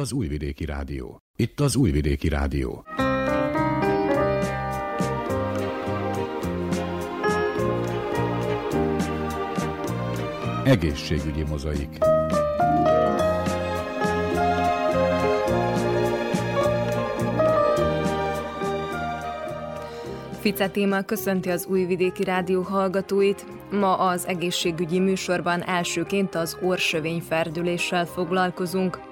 [0.00, 1.18] Az Újvidéki Rádió.
[1.36, 2.84] Itt az Újvidéki Rádió.
[10.64, 11.98] Egészségügyi mozaik.
[20.40, 23.46] Fice téma köszönti az Újvidéki Rádió hallgatóit.
[23.70, 29.09] Ma az egészségügyi műsorban elsőként az orsövényferdüléssel foglalkozunk.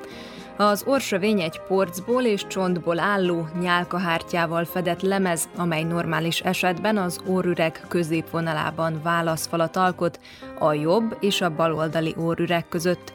[0.60, 7.84] Az orsövény egy porcból és csontból álló nyálkahártyával fedett lemez, amely normális esetben az órüreg
[7.88, 10.20] középvonalában válaszfalat alkot
[10.58, 13.12] a jobb és a baloldali órüreg között.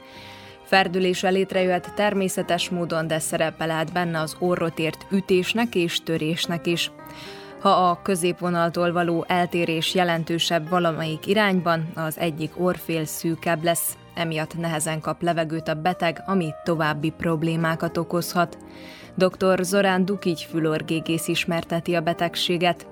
[0.63, 6.91] Ferdülése létrejöhet természetes módon, de szerepelhet benne az orrot ért ütésnek és törésnek is.
[7.59, 15.01] Ha a középvonaltól való eltérés jelentősebb valamelyik irányban, az egyik orfél szűkebb lesz, emiatt nehezen
[15.01, 18.57] kap levegőt a beteg, ami további problémákat okozhat.
[19.15, 19.63] Dr.
[19.63, 22.87] Zorán Dukigy fülorgégész ismerteti a betegséget.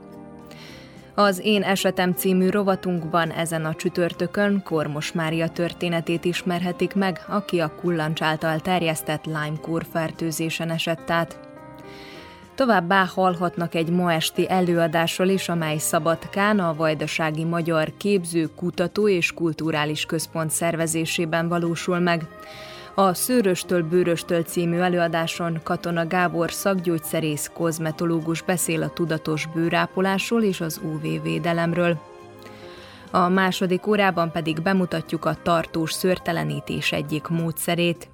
[1.16, 7.76] Az Én Esetem című rovatunkban ezen a csütörtökön Kormos Mária történetét ismerhetik meg, aki a
[7.76, 11.51] kullancs által terjesztett Lyme fertőzésen esett át.
[12.62, 19.32] Továbbá hallhatnak egy ma esti előadásról is, amely Szabadkán a Vajdasági Magyar Képző, Kutató és
[19.32, 22.28] Kulturális Központ szervezésében valósul meg.
[22.96, 30.82] A Szőröstől Bőröstől című előadáson Katona Gábor szakgyógyszerész kozmetológus beszél a tudatos bőrápolásról és az
[30.84, 32.00] UV-védelemről.
[33.12, 38.10] A második órában pedig bemutatjuk a tartós szőrtelenítés egyik módszerét.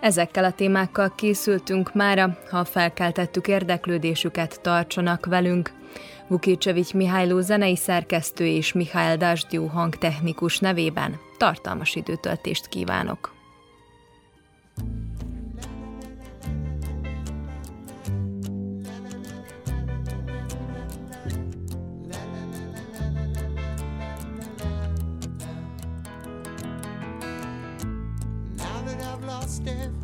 [0.00, 5.72] Ezekkel a témákkal készültünk mára, ha felkeltettük érdeklődésüket, tartsanak velünk.
[6.26, 13.36] Vukicevics Mihályló zenei szerkesztő és Mihály Dásdió hangtechnikus nevében tartalmas időtöltést kívánok!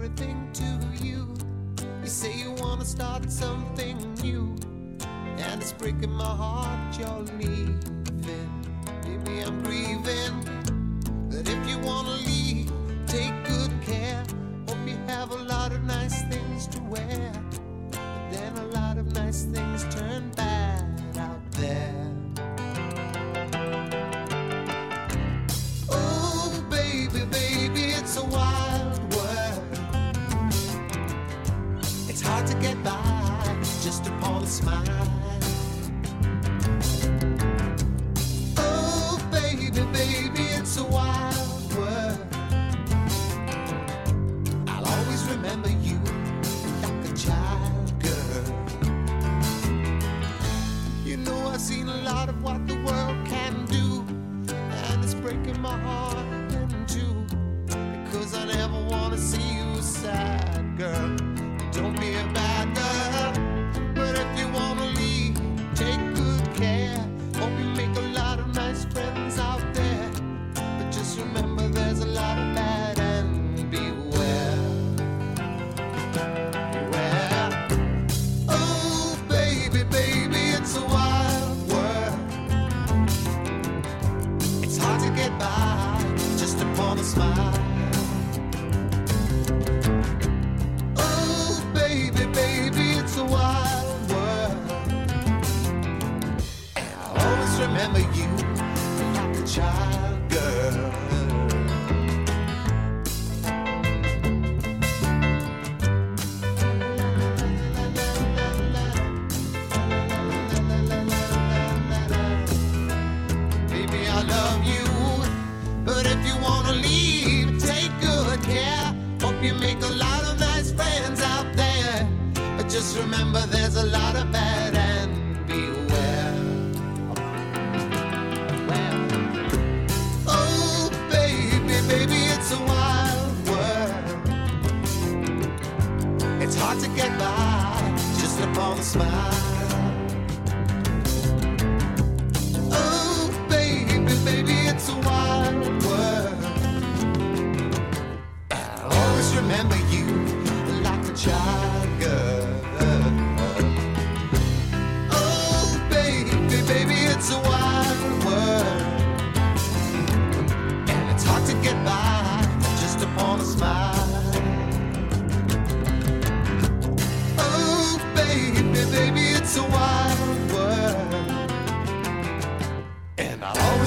[0.05, 1.35] Everything to you.
[2.03, 4.55] You say you wanna start something new,
[5.39, 7.44] and it's breaking my heart you're leaving.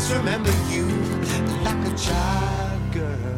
[0.09, 0.86] remember you
[1.63, 3.38] like a child girl.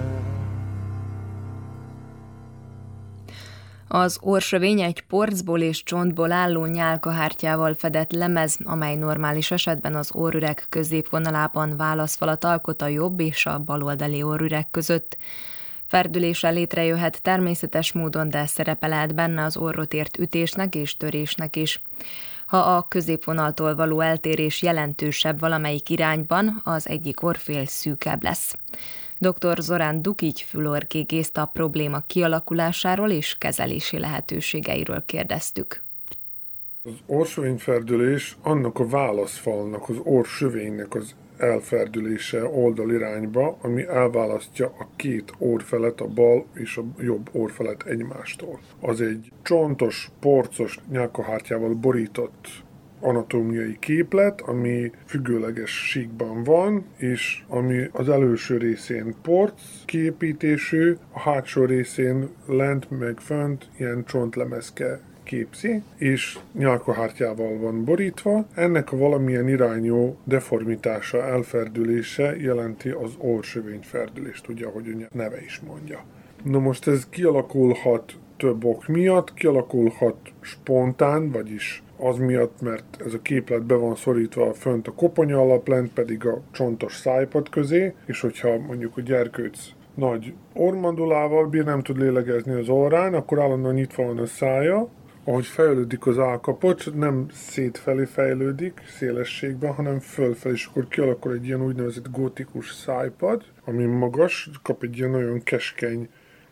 [3.92, 10.66] Az orsövény egy porcból és csontból álló nyálkahártyával fedett lemez, amely normális esetben az orrüreg
[10.70, 15.18] középvonalában válaszfalat alkot a jobb és a baloldali orrüreg között.
[15.86, 21.82] Ferdüléssel létrejöhet természetes módon, de szerepe lehet benne az orrotért ütésnek és törésnek is.
[22.50, 28.56] Ha a középvonaltól való eltérés jelentősebb valamelyik irányban, az egyik orfél szűkebb lesz.
[29.18, 29.58] Dr.
[29.60, 35.84] Zorán Dukigy fülorgégészt a probléma kialakulásáról és kezelési lehetőségeiről kérdeztük.
[36.84, 46.02] Az orsövényferdülés annak a válaszfalnak, az orsövénynek az elferdülése oldalirányba, ami elválasztja a két orfelet,
[46.02, 48.60] a bal és a jobb orfelet egymástól.
[48.80, 52.48] Az egy csontos, porcos nyálkahártyával borított
[53.02, 61.66] anatómiai képlet, ami függőleges síkban van, és ami az előső részén porc képítésű, a hátsó
[61.66, 68.46] részén lent meg fönt ilyen csontlemezke képzi, és nyálkahártyával van borítva.
[68.56, 76.04] Ennek a valamilyen irányú deformitása, elferdülése jelenti az orsövényferdülést, ugye, ahogy a neve is mondja.
[76.44, 83.22] Na most ez kialakulhat több ok miatt, kialakulhat spontán, vagyis az miatt, mert ez a
[83.22, 88.22] képlet be van szorítva fönt a koponya alap, lent pedig a csontos szájpad közé, és
[88.22, 89.60] hogyha mondjuk a gyerkőc
[89.94, 94.90] nagy ormandulával bír, nem tud lélegezni az orrán, akkor állandóan nyitva van a szája,
[95.24, 101.66] ahogy fejlődik az állkapocs, nem szétfelé fejlődik szélességben, hanem fölfelé, és akkor kialakul egy ilyen
[101.66, 106.10] úgynevezett gótikus szájpad, ami magas, kap egy ilyen nagyon keskeny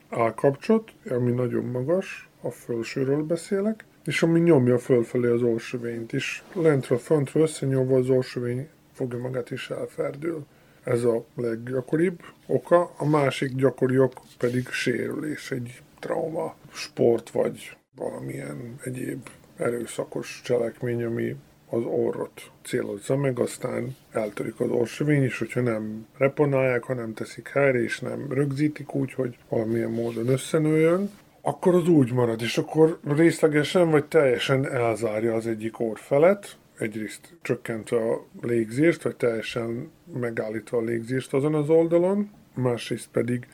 [0.09, 6.97] állkapcsot, ami nagyon magas, a felsőről beszélek, és ami nyomja fölfelé az orsövényt, és lentről,
[6.97, 10.45] föntről összenyomva az orsövény fogja magát is elferdül.
[10.83, 18.75] Ez a leggyakoribb oka, a másik gyakori ok pedig sérülés, egy trauma, sport vagy valamilyen
[18.83, 21.35] egyéb erőszakos cselekmény, ami
[21.69, 27.47] az orrot célozza meg, aztán eltörik az orsövény, és hogyha nem reponálják, ha nem teszik
[27.47, 31.09] helyre, és nem rögzítik úgy, hogy valamilyen módon összenőjön,
[31.41, 37.97] akkor az úgy marad, és akkor részlegesen vagy teljesen elzárja az egyik orfelet, egyrészt csökkentve
[37.97, 43.47] a légzést, vagy teljesen megállítva a légzést azon az oldalon, másrészt pedig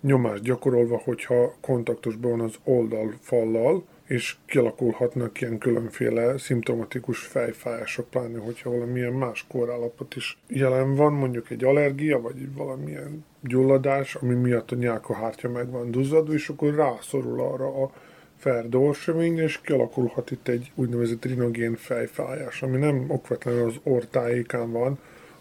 [0.00, 8.70] nyomást gyakorolva, hogyha kontaktusban van az oldalfallal, és kialakulhatnak ilyen különféle szimptomatikus fejfájások, pláne hogyha
[8.70, 14.76] valamilyen más korállapot is jelen van, mondjuk egy allergia, vagy valamilyen gyulladás, ami miatt a
[14.76, 17.92] nyálkahártya meg van duzzadva, és akkor rászorul arra a
[18.36, 24.98] ferdorsemény, és kialakulhat itt egy úgynevezett rinogén fejfájás, ami nem okvetlenül az ortájékán van,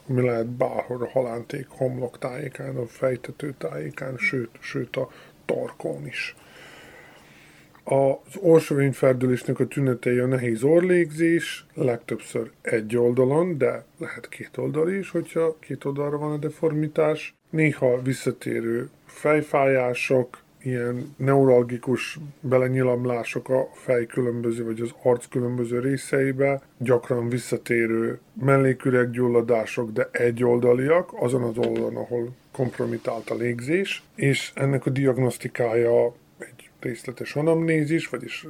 [0.09, 5.09] ami lehet bárhol a halánték homlok tájékán, a fejtető tájékán, sőt, sőt a
[5.45, 6.35] tarkon is.
[7.83, 15.09] Az orsovényferdülésnek a tünetei a nehéz orlégzés, legtöbbször egy oldalon, de lehet két oldal is,
[15.09, 17.35] hogyha két oldalra van a deformitás.
[17.49, 27.30] Néha visszatérő fejfájások, ilyen neuralgikus belenyilamlások a fej különböző, vagy az arc különböző részeibe, gyakran
[27.30, 36.13] visszatérő melléküreggyulladások, de egyoldaliak, azon az oldalon, ahol kompromitált a légzés, és ennek a diagnosztikája
[36.80, 38.48] részletes anamnézis, vagyis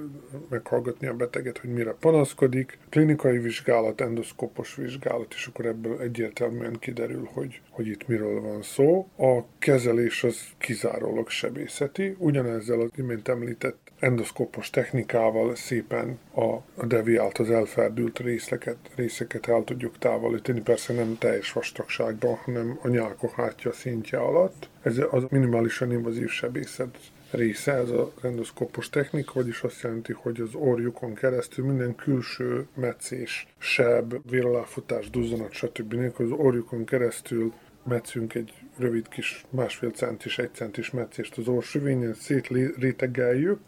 [0.50, 7.30] meghallgatni a beteget, hogy mire panaszkodik, klinikai vizsgálat, endoszkopos vizsgálat, és akkor ebből egyértelműen kiderül,
[7.34, 9.08] hogy, hogy itt miről van szó.
[9.18, 16.44] A kezelés az kizárólag sebészeti, ugyanezzel az imént említett endoszkopos technikával szépen a,
[16.76, 22.88] a deviált, az elferdült részeket, részeket el tudjuk távolítani, persze nem teljes vastagságban, hanem a
[22.88, 24.70] nyálkohártya szintje alatt.
[24.82, 26.98] Ez az minimálisan invazív sebészet
[27.32, 33.48] része, ez a rendoszkopos technika, vagyis azt jelenti, hogy az orjukon keresztül minden külső meccés,
[33.58, 35.94] seb, véraláfutás, duzzanat, stb.
[35.94, 42.14] nélkül az orjukon keresztül metszünk egy rövid kis másfél centis, egy centis meccést az orsövényen,
[42.14, 43.60] szétrétegeljük,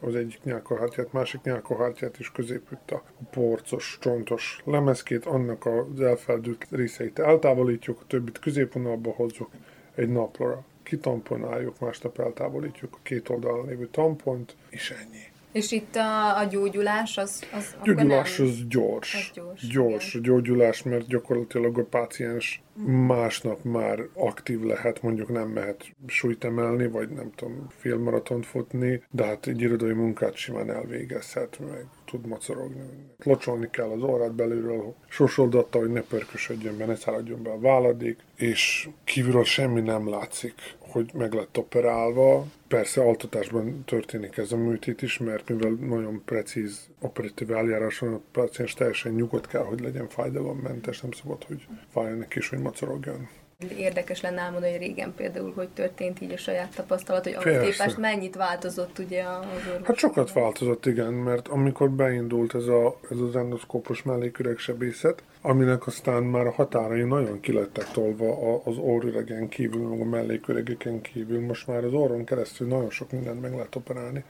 [0.00, 7.18] az egyik nyálkahártyát, másik nyálkahártyát is középütt a porcos, csontos lemezkét, annak az elfeldült részeit
[7.18, 9.50] eltávolítjuk, a többit középvonalba hozzuk,
[9.94, 15.22] egy napra kitamponáljuk, másnap eltávolítjuk a két oldalon lévő tampont, és ennyi.
[15.52, 18.46] És itt a, a gyógyulás az, az Gyógyulás nem...
[18.46, 19.14] az gyors.
[19.14, 19.66] Az gyors.
[19.66, 20.22] Gyors igen.
[20.22, 22.62] gyógyulás, mert gyakorlatilag a páciens
[23.06, 29.24] másnap már aktív lehet, mondjuk nem mehet súlyt emelni, vagy nem tudom, félmaratont futni, de
[29.24, 32.82] hát egy irodai munkát simán elvégezhet, meg tud mocorogni.
[33.24, 38.18] Locsolni kell az orrát belülről, sosoldatta, hogy ne pörkösödjön be, ne száradjon be a váladék,
[38.36, 42.46] és kívülről semmi nem látszik, hogy meg lett operálva.
[42.68, 48.20] Persze altatásban történik ez a műtét is, mert mivel nagyon precíz operatív eljárás van, a
[48.32, 53.28] paciens teljesen nyugodt kell, hogy legyen fájdalommentes, nem szabad, hogy fájjon neki is, hogy mocorogjon.
[53.76, 57.96] Érdekes lenne elmondani, hogy régen például, hogy történt így a saját tapasztalat, hogy ahhoz képest
[57.96, 59.86] mennyit változott ugye az orvos?
[59.86, 66.22] Hát sokat változott, igen, mert amikor beindult ez, a, ez az endoszkópos melléküregsebészet, aminek aztán
[66.22, 71.40] már a határai nagyon kilettek tolva az orrüregen kívül, meg a melléküregeken kívül.
[71.40, 74.24] Most már az orron keresztül nagyon sok mindent meg lehet operálni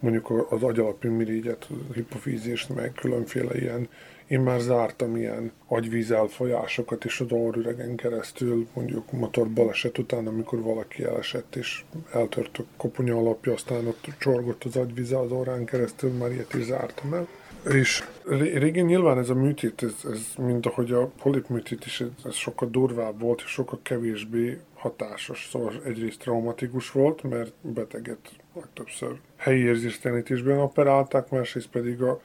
[0.00, 3.88] mondjuk az agyalapú mirigyet, hipofízist, meg különféle ilyen
[4.30, 10.62] én már zártam ilyen agyvíz elfolyásokat is az orrüregen keresztül, mondjuk motor baleset után, amikor
[10.62, 16.10] valaki elesett és eltört a koponya alapja, aztán ott csorgott az agyvíze az orrán keresztül,
[16.10, 17.28] már ilyet is zártam el.
[17.72, 22.08] És régen nyilván ez a műtét, ez, ez mint ahogy a polip műtét is, ez,
[22.24, 25.48] ez sokkal durvább volt, és sokkal kevésbé hatásos.
[25.50, 32.20] Szóval egyrészt traumatikus volt, mert beteget legtöbbször helyi érzéstelenítésben operálták, másrészt pedig a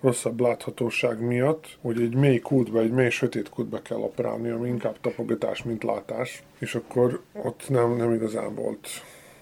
[0.00, 5.00] rosszabb láthatóság miatt, hogy egy mély kútba, egy mély sötét kútba kell operálni, ami inkább
[5.00, 8.88] tapogatás, mint látás, és akkor ott nem, nem igazán volt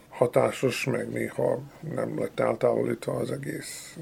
[0.09, 1.61] hatásos, meg néha
[1.95, 3.99] nem lett eltávolítva az egész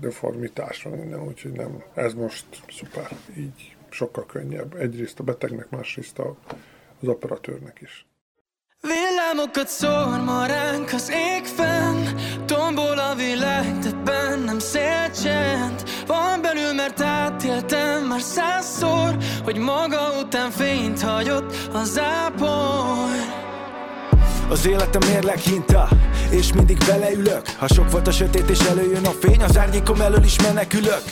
[0.00, 4.74] deformitás, minden, úgyhogy nem, ez most szuper, így sokkal könnyebb.
[4.74, 8.06] Egyrészt a betegnek, másrészt az operatőrnek is.
[8.86, 12.04] Villámokat szór ma ránk az ég fenn
[12.46, 20.50] Tombol a világ, de bennem szélcsend Van belül, mert átéltem már százszor Hogy maga után
[20.50, 23.44] fényt hagyott az ápor
[24.50, 25.88] az életem mérleg hinta
[26.30, 27.42] És mindig beleülök.
[27.58, 31.02] Ha sok volt a sötét és előjön a fény Az árnyékom elől is menekülök.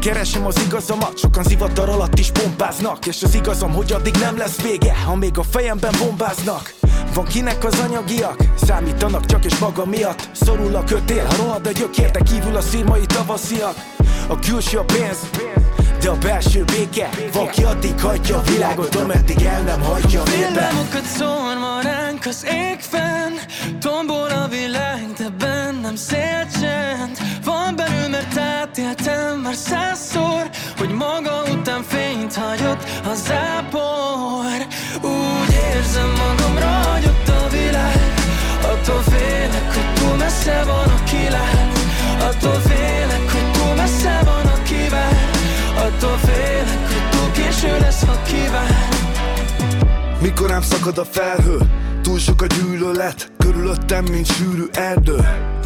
[0.00, 3.06] Keresem az igazamat, sokan zivatar alatt is pompáznak.
[3.06, 6.74] És az igazam, hogy addig nem lesz vége Ha még a fejemben bombáznak.
[7.14, 10.28] Van kinek az anyagiak, számítanak csak és maga miatt.
[10.32, 13.74] Szorul a kötél, ha rohad a gyökér, de kívül a szírmai tavasziak.
[14.28, 15.18] A külső a pénz,
[16.04, 17.08] de a belső béke.
[17.32, 22.26] Van ki addig hagyja a világot, ameddig el nem hagyja a Villamokat szól ma ránk
[22.26, 23.32] az ég fenn
[23.80, 31.82] Tombol a világ, de bennem szélcsend Van belül, mert átéltem már százszor Hogy maga után
[31.82, 34.66] fényt hagyott a zápor
[35.02, 38.14] Úgy érzem magamra, hogy ott a világ
[38.62, 40.93] Attól félek, hogy túl messze van
[50.24, 51.58] Mikor ám szakad a felhő
[52.02, 55.16] Túl sok a gyűlölet Körülöttem, mint sűrű erdő.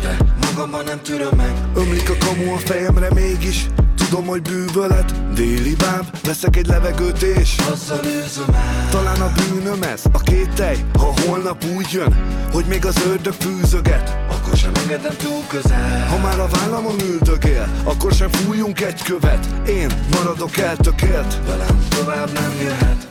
[0.03, 1.53] Yeah, Magamban nem türöm meg.
[1.75, 7.57] Ömlik a kamu a fejemre mégis Tudom, hogy bűvölet, déli báb Veszek egy levegőt és
[7.71, 8.88] Azzal őzöm el.
[8.91, 12.17] Talán a bűnöm ez, a kételj Ha holnap úgy jön,
[12.53, 14.19] hogy még az ördög fűzöget.
[14.31, 16.07] Akkor sem engedem túl közel.
[16.09, 19.69] Ha már a vállamon üldögél Akkor sem fújjunk egy követ.
[19.69, 21.47] Én maradok eltökélt.
[21.47, 23.09] Velem tovább nem jöhet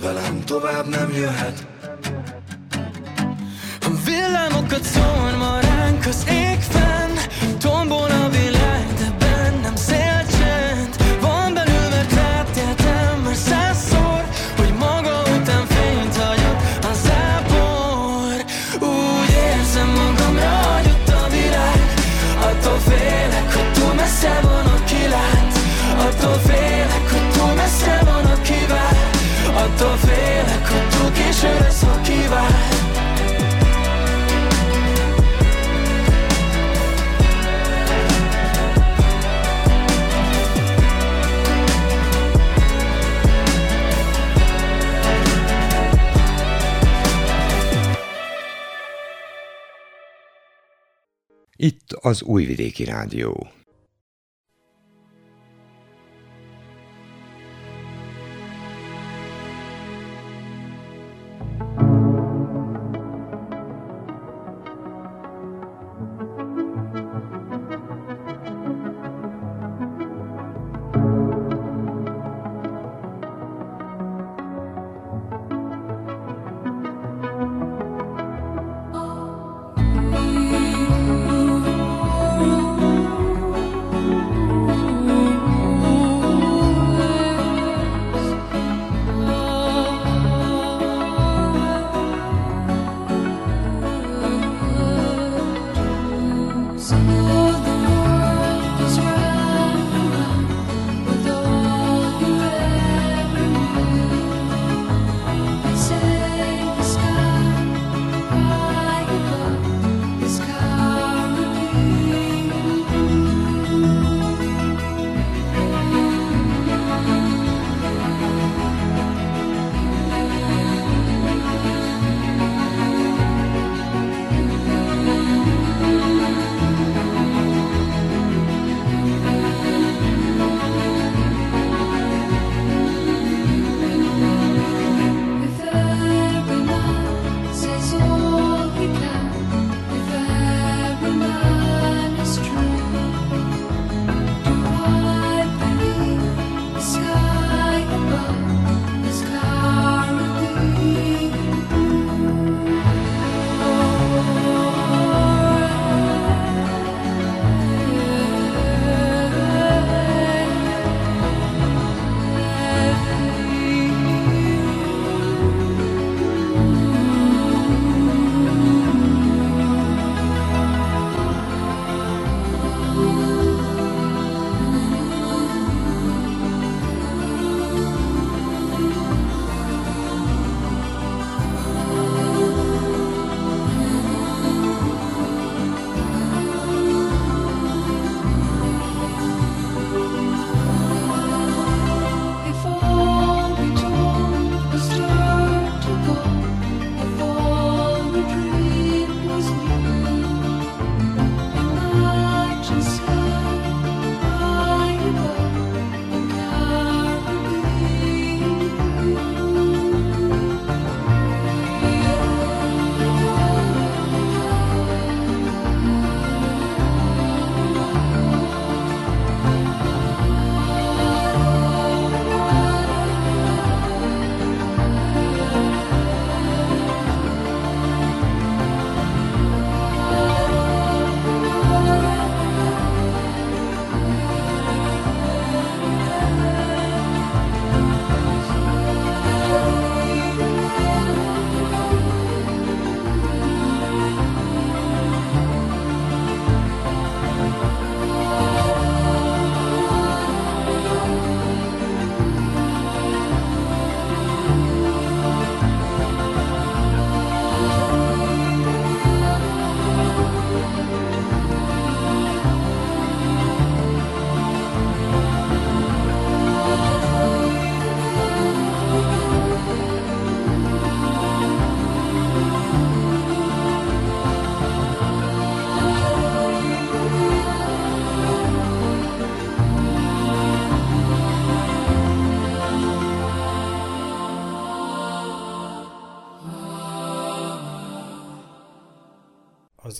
[0.00, 1.66] Velem tovább nem jöhet.
[3.80, 6.58] A villámokat szól ma ránk az ég
[7.58, 9.25] Tombol a világ, de
[29.78, 32.76] Attól félek, hogy túl késő lesz, ha kivár
[51.56, 53.55] Itt az Újvidéki Rádió.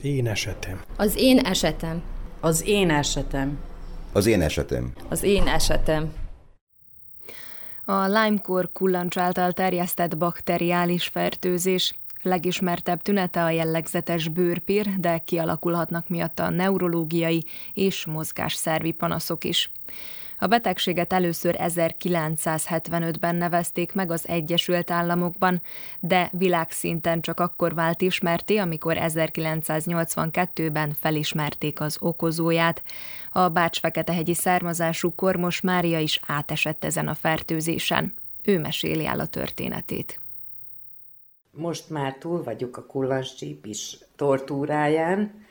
[0.06, 0.80] Én esetem.
[0.96, 2.02] Az én esetem.
[2.40, 3.58] Az én esetem.
[4.12, 4.92] Az én esetem.
[5.08, 6.12] Az én esetem.
[7.84, 16.44] A Lyme-kor kullancs által terjesztett bakteriális fertőzés legismertebb tünete a jellegzetes bőrpír, de kialakulhatnak miatta
[16.44, 19.70] a neurológiai és mozgásszervi panaszok is.
[20.38, 25.62] A betegséget először 1975-ben nevezték meg az Egyesült Államokban,
[26.00, 32.82] de világszinten csak akkor vált ismerté, amikor 1982-ben felismerték az okozóját.
[33.32, 38.14] A Bács-Feketehegyi származású Kormos Mária is átesett ezen a fertőzésen.
[38.42, 40.20] Ő meséli el a történetét.
[41.50, 45.44] Most már túl vagyok a kullancsíp is tortúráján,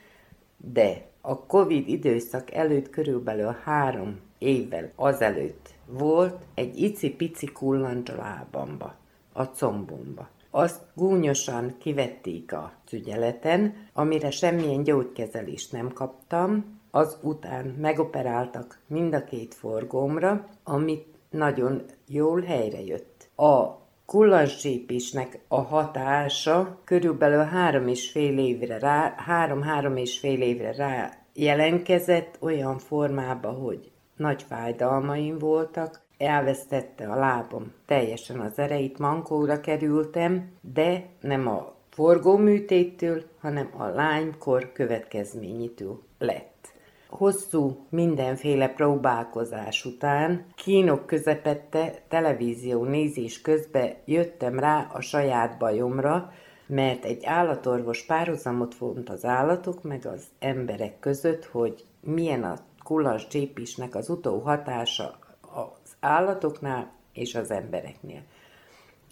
[0.58, 8.96] de a Covid időszak előtt körülbelül három évvel azelőtt volt egy icipici kullancs a lábamba,
[9.34, 10.30] a combomba.
[10.52, 19.24] Azt gúnyosan kivették a ügyeleten, amire semmilyen gyógykezelést nem kaptam, az után megoperáltak mind a
[19.24, 23.30] két forgómra, amit nagyon jól helyrejött.
[23.36, 31.12] A kullancsépésnek a hatása körülbelül három és fél évre rá, három-három és fél évre rá
[31.34, 40.52] jelentkezett olyan formába, hogy nagy fájdalmaim voltak, elvesztette a lábom teljesen az ereit, mankóra kerültem,
[40.62, 46.74] de nem a forgóműtéttől, hanem a lánykor következményitől lett.
[47.10, 56.32] Hosszú mindenféle próbálkozás után, kínok közepette televízió nézés közben jöttem rá a saját bajomra,
[56.68, 63.28] mert egy állatorvos párhuzamot vont az állatok meg az emberek között, hogy milyen a kullas
[63.28, 68.22] csépésnek az utó hatása az állatoknál és az embereknél.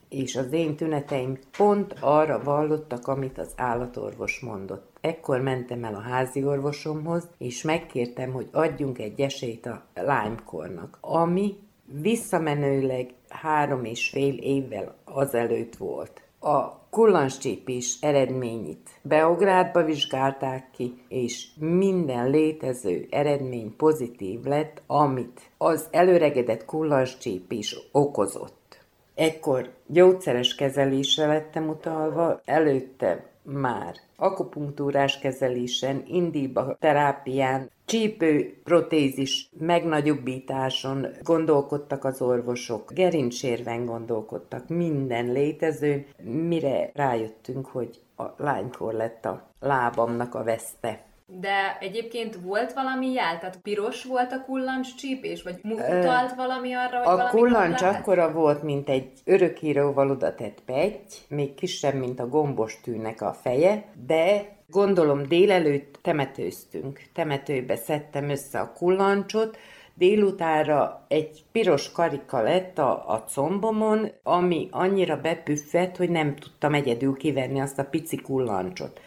[0.09, 4.97] És az én tüneteim pont arra vallottak, amit az állatorvos mondott.
[5.01, 11.55] Ekkor mentem el a házi orvosomhoz, és megkértem, hogy adjunk egy esélyt a Lyme-kornak, ami
[12.01, 16.22] visszamenőleg három és fél évvel azelőtt volt.
[16.45, 26.65] A kullancscsípés eredményit Beográdba vizsgálták ki, és minden létező eredmény pozitív lett, amit az előregedett
[26.65, 28.85] kullancscsípés okozott.
[29.15, 42.03] Ekkor gyógyszeres kezelésre lettem utalva, előtte már akupunktúrás kezelésen, indiba terápián, csípő protézis megnagyobbításon gondolkodtak
[42.03, 50.43] az orvosok, gerincsérven gondolkodtak, minden létező, mire rájöttünk, hogy a lánykor lett a lábamnak a
[50.43, 51.05] veszte.
[51.25, 53.39] De egyébként volt valami jel?
[53.39, 55.43] Tehát piros volt a kullancs csípés?
[55.43, 61.01] Vagy utalt valami arra, hogy A kullancs akkora volt, mint egy örökíróval oda tett pegy,
[61.27, 67.01] még kisebb, mint a gombos tűnek a feje, de gondolom délelőtt temetőztünk.
[67.13, 69.57] Temetőbe szedtem össze a kullancsot,
[69.93, 77.13] délutára egy piros karika lett a, a combomon, ami annyira bepüffett, hogy nem tudtam egyedül
[77.13, 78.99] kivenni azt a pici kullancsot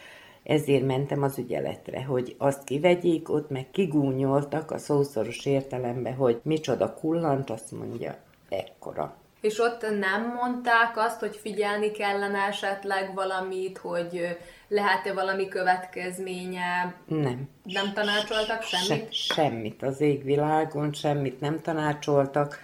[0.47, 6.95] ezért mentem az ügyeletre, hogy azt kivegyék, ott meg kigúnyoltak a szószoros értelembe, hogy micsoda
[6.95, 8.17] kullant, azt mondja,
[8.49, 9.17] ekkora.
[9.47, 14.37] És ott nem mondták azt, hogy figyelni kellene esetleg valamit, hogy
[14.69, 16.95] lehet-e valami következménye?
[17.07, 17.49] Nem.
[17.63, 19.13] Nem tanácsoltak semmit?
[19.13, 22.59] Se, semmit az égvilágon, semmit nem tanácsoltak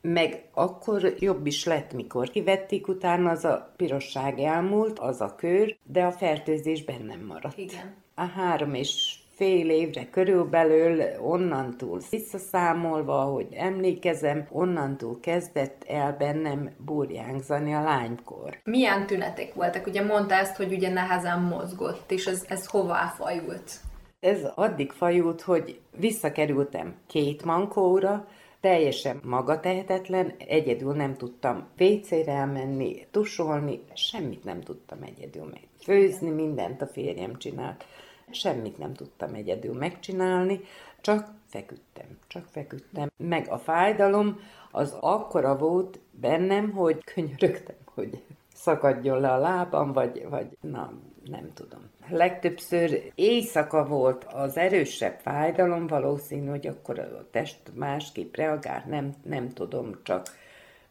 [0.00, 5.76] meg akkor jobb is lett, mikor kivették, utána az a pirosság elmúlt, az a kör,
[5.84, 7.58] de a fertőzés bennem maradt.
[7.58, 7.94] Igen.
[8.14, 17.74] A három és fél évre körülbelül onnantól visszaszámolva, hogy emlékezem, onnantól kezdett el bennem burjánzani
[17.74, 18.60] a lánykor.
[18.64, 19.86] Milyen tünetek voltak?
[19.86, 23.72] Ugye mondta ezt, hogy ugye nehezen mozgott, és ez, ez hová fajult?
[24.20, 28.26] Ez addig fajult, hogy visszakerültem két mankóra,
[28.60, 35.60] teljesen magatehetetlen, egyedül nem tudtam WC-re elmenni, tusolni, semmit nem tudtam egyedül meg.
[35.82, 37.84] Főzni, mindent a férjem csinált.
[38.30, 40.60] Semmit nem tudtam egyedül megcsinálni,
[41.00, 43.10] csak feküdtem, csak feküdtem.
[43.16, 48.22] Meg a fájdalom az akkora volt bennem, hogy könyörögtem, hogy
[48.54, 50.92] szakadjon le a lábam, vagy, vagy na,
[51.24, 51.90] nem tudom.
[52.08, 59.52] Legtöbbször éjszaka volt az erősebb fájdalom, valószínű, hogy akkor a test másképp reagál, nem, nem
[59.52, 60.26] tudom, csak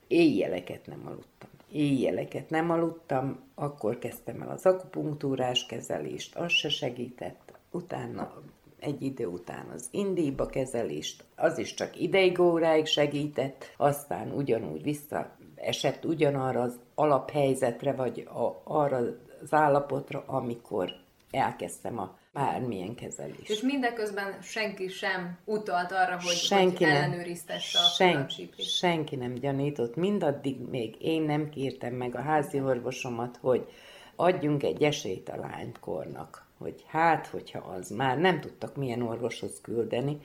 [0.07, 1.49] éjjeleket nem aludtam.
[1.75, 7.53] Éjjeleket nem aludtam, akkor kezdtem el az akupunktúrás kezelést, az se segített.
[7.71, 8.33] Utána
[8.79, 15.35] egy idő után az indíba kezelést, az is csak ideig óráig segített, aztán ugyanúgy vissza
[15.55, 18.97] esett ugyanarra az alaphelyzetre, vagy a, arra
[19.41, 20.91] az állapotra, amikor
[21.31, 23.49] elkezdtem a bármilyen kezelést.
[23.49, 29.33] És mindeközben senki sem utalt arra, hogy, senki hogy nem, ellenőriztesse a sen, senki nem
[29.33, 33.67] gyanított, mindaddig még én nem kértem meg a házi orvosomat, hogy
[34.15, 40.19] adjunk egy esélyt a lánykornak, hogy hát, hogyha az már nem tudtak milyen orvoshoz küldeni,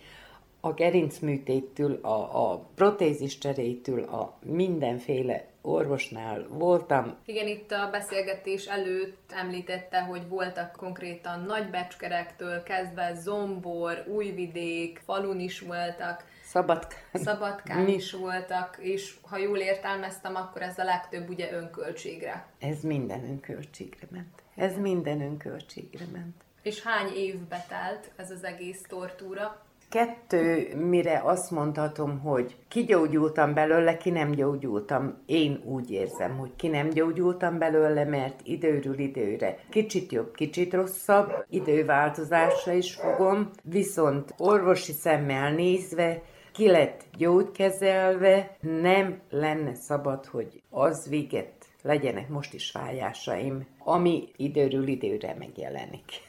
[0.61, 7.17] a gerincműtéttől, a, a protézis cserétől, a mindenféle orvosnál voltam.
[7.25, 15.61] Igen, itt a beszélgetés előtt említette, hogy voltak konkrétan nagybecskerektől kezdve Zombor, Újvidék, falun is
[15.61, 16.25] voltak.
[16.45, 17.23] Szabadkán.
[17.23, 22.47] Szabadkán is voltak, és ha jól értelmeztem, akkor ez a legtöbb ugye önköltségre.
[22.59, 24.43] Ez minden önköltségre ment.
[24.57, 26.35] Ez minden önköltségre ment.
[26.63, 29.63] És hány évbe telt ez az egész tortúra?
[29.91, 35.23] Kettő, mire azt mondhatom, hogy kigyógyultam belőle, ki nem gyógyultam.
[35.27, 41.45] Én úgy érzem, hogy ki nem gyógyultam belőle, mert időről időre kicsit jobb, kicsit rosszabb,
[41.49, 46.23] időváltozásra is fogom, viszont orvosi szemmel nézve
[46.53, 54.89] ki lett gyógykezelve, nem lenne szabad, hogy az véget legyenek most is fájásaim, ami időről
[54.89, 56.29] időre megjelenik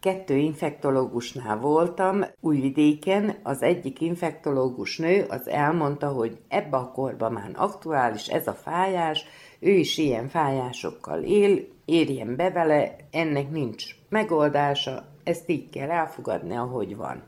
[0.00, 7.50] kettő infektológusnál voltam Újvidéken, az egyik infektológus nő az elmondta, hogy ebbe a korban már
[7.54, 9.24] aktuális ez a fájás,
[9.60, 16.56] ő is ilyen fájásokkal él, érjen be vele, ennek nincs megoldása, ezt így kell elfogadni,
[16.56, 17.22] ahogy van.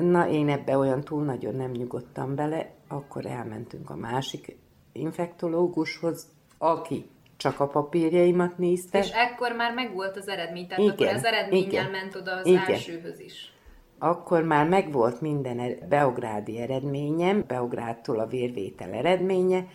[0.00, 4.58] Na, én ebbe olyan túl nagyon nem nyugodtam bele, akkor elmentünk a másik
[4.92, 6.26] infektológushoz,
[6.58, 8.98] aki csak a papírjaimat nézte.
[8.98, 12.46] És ekkor már megvolt az eredmény, tehát igen, akkor az eredménnyel igen, ment oda az
[12.46, 12.64] igen.
[12.66, 13.52] elsőhöz is.
[13.98, 19.66] Akkor már megvolt minden er- beográdi eredményem, Beográdtól a vérvétel eredménye,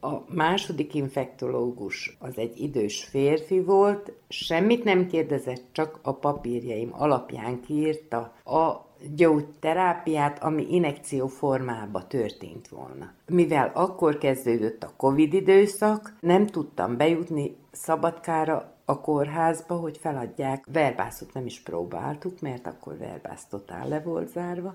[0.00, 7.60] a második infektológus az egy idős férfi volt, semmit nem kérdezett, csak a papírjaim alapján
[7.60, 13.12] kiírta a gyógyterápiát, ami inekció formába történt volna.
[13.26, 20.64] Mivel akkor kezdődött a Covid időszak, nem tudtam bejutni Szabadkára a kórházba, hogy feladják.
[20.72, 24.74] Verbászot nem is próbáltuk, mert akkor verbász totál le volt zárva.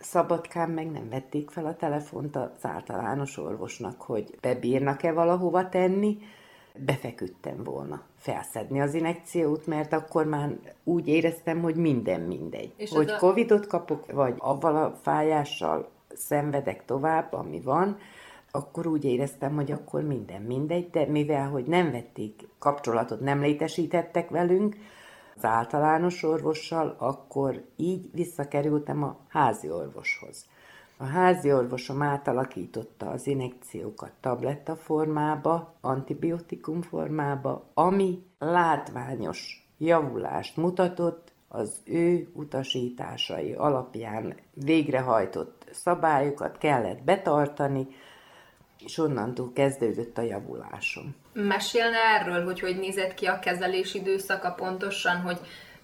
[0.00, 6.18] Szabadkán meg nem vették fel a telefont az általános orvosnak, hogy bebírnak-e valahova tenni,
[6.84, 12.72] befeküdtem volna felszedni az inekciót, mert akkor már úgy éreztem, hogy minden mindegy.
[12.76, 13.16] És hogy a...
[13.16, 17.96] Covidot kapok, vagy avval a fájással szenvedek tovább, ami van,
[18.50, 24.30] akkor úgy éreztem, hogy akkor minden mindegy, de mivel, hogy nem vették kapcsolatot, nem létesítettek
[24.30, 24.76] velünk,
[25.36, 30.46] az általános orvossal, akkor így visszakerültem a házi orvoshoz.
[31.00, 41.80] A házi orvosom átalakította az injekciókat tabletta formába, antibiotikum formába, ami látványos javulást mutatott az
[41.84, 47.86] ő utasításai alapján végrehajtott szabályokat kellett betartani,
[48.84, 51.14] és onnantól kezdődött a javulásom.
[51.32, 55.40] Mesélne erről, hogy hogy nézett ki a kezelés időszaka pontosan, hogy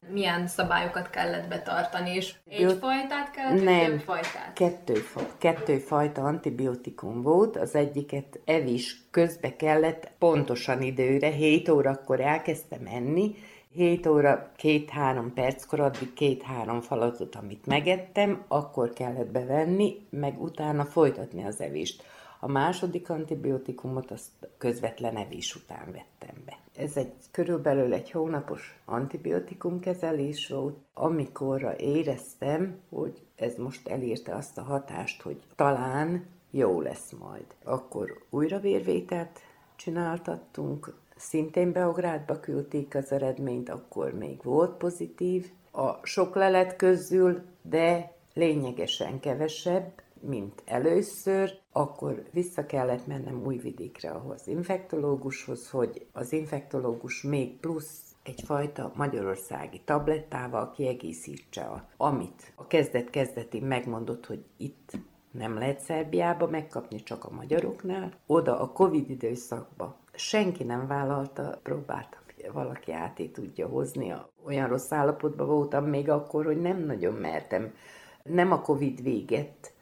[0.08, 4.52] milyen szabályokat kellett betartani, és egy fajtát kellett, nem, több fajtát?
[4.54, 5.04] Kettő,
[5.38, 13.34] kettő fajta antibiotikum volt, az egyiket evis közbe kellett pontosan időre, 7 órakor elkezdtem enni,
[13.74, 21.44] 7 óra, 2-3 perckor, addig két-három falatot, amit megettem, akkor kellett bevenni, meg utána folytatni
[21.44, 22.02] az evést.
[22.40, 26.63] A második antibiotikumot azt közvetlen evés után vettem be.
[26.76, 34.58] Ez egy körülbelül egy hónapos antibiotikum kezelés volt, amikor éreztem, hogy ez most elérte azt
[34.58, 37.46] a hatást, hogy talán jó lesz majd.
[37.64, 39.40] Akkor újra vérvételt
[39.76, 45.50] csináltattunk, szintén Beográdba küldték az eredményt, akkor még volt pozitív.
[45.72, 54.46] A sok lelet közül, de lényegesen kevesebb, mint először, akkor vissza kellett mennem Újvidékre ahhoz
[54.46, 64.26] infektológushoz, hogy az infektológus még plusz egyfajta magyarországi tablettával kiegészítse, a, amit a kezdet-kezdetén megmondott,
[64.26, 64.92] hogy itt
[65.30, 68.12] nem lehet Szerbiába megkapni, csak a magyaroknál.
[68.26, 74.14] Oda a Covid időszakba senki nem vállalta, próbáltam valaki át tudja hozni.
[74.44, 77.74] Olyan rossz állapotban voltam még akkor, hogy nem nagyon mertem.
[78.22, 79.73] Nem a Covid véget,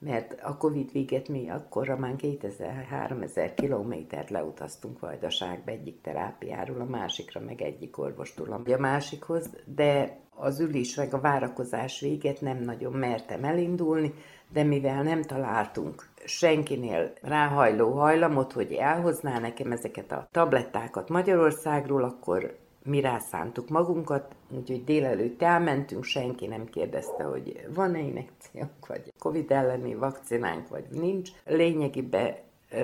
[0.00, 7.40] mert a Covid véget mi akkorra már 2000-3000 kilométert leutaztunk Vajdaságba egyik terápiáról a másikra,
[7.40, 13.44] meg egyik orvostól a másikhoz, de az ülés meg a várakozás véget nem nagyon mertem
[13.44, 14.14] elindulni,
[14.52, 22.58] de mivel nem találtunk senkinél ráhajló hajlamot, hogy elhozná nekem ezeket a tablettákat Magyarországról, akkor
[22.84, 29.94] mi rászántuk magunkat, úgyhogy délelőtt elmentünk, senki nem kérdezte, hogy van-e injekciónk, vagy Covid elleni
[29.94, 31.30] vakcinánk, vagy nincs.
[31.44, 32.34] Lényegében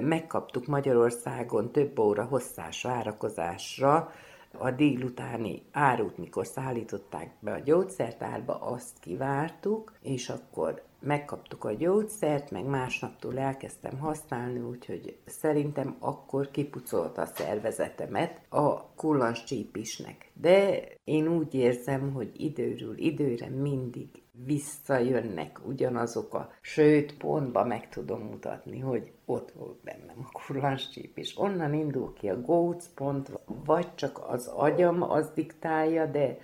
[0.01, 4.13] megkaptuk Magyarországon több óra hosszás várakozásra
[4.59, 12.51] a délutáni árut, mikor szállították be a gyógyszertárba, azt kivártuk, és akkor megkaptuk a gyógyszert,
[12.51, 20.31] meg másnaptól elkezdtem használni, úgyhogy szerintem akkor kipucolta a szervezetemet a kullancsípisnek.
[20.33, 24.09] De én úgy érzem, hogy időről időre mindig
[24.45, 31.39] visszajönnek ugyanazok a, sőt, pontba meg tudom mutatni, hogy ott volt bennem a kurlanscsíp, és
[31.39, 33.31] onnan indul ki a gócpont,
[33.65, 36.39] vagy csak az agyam az diktálja, de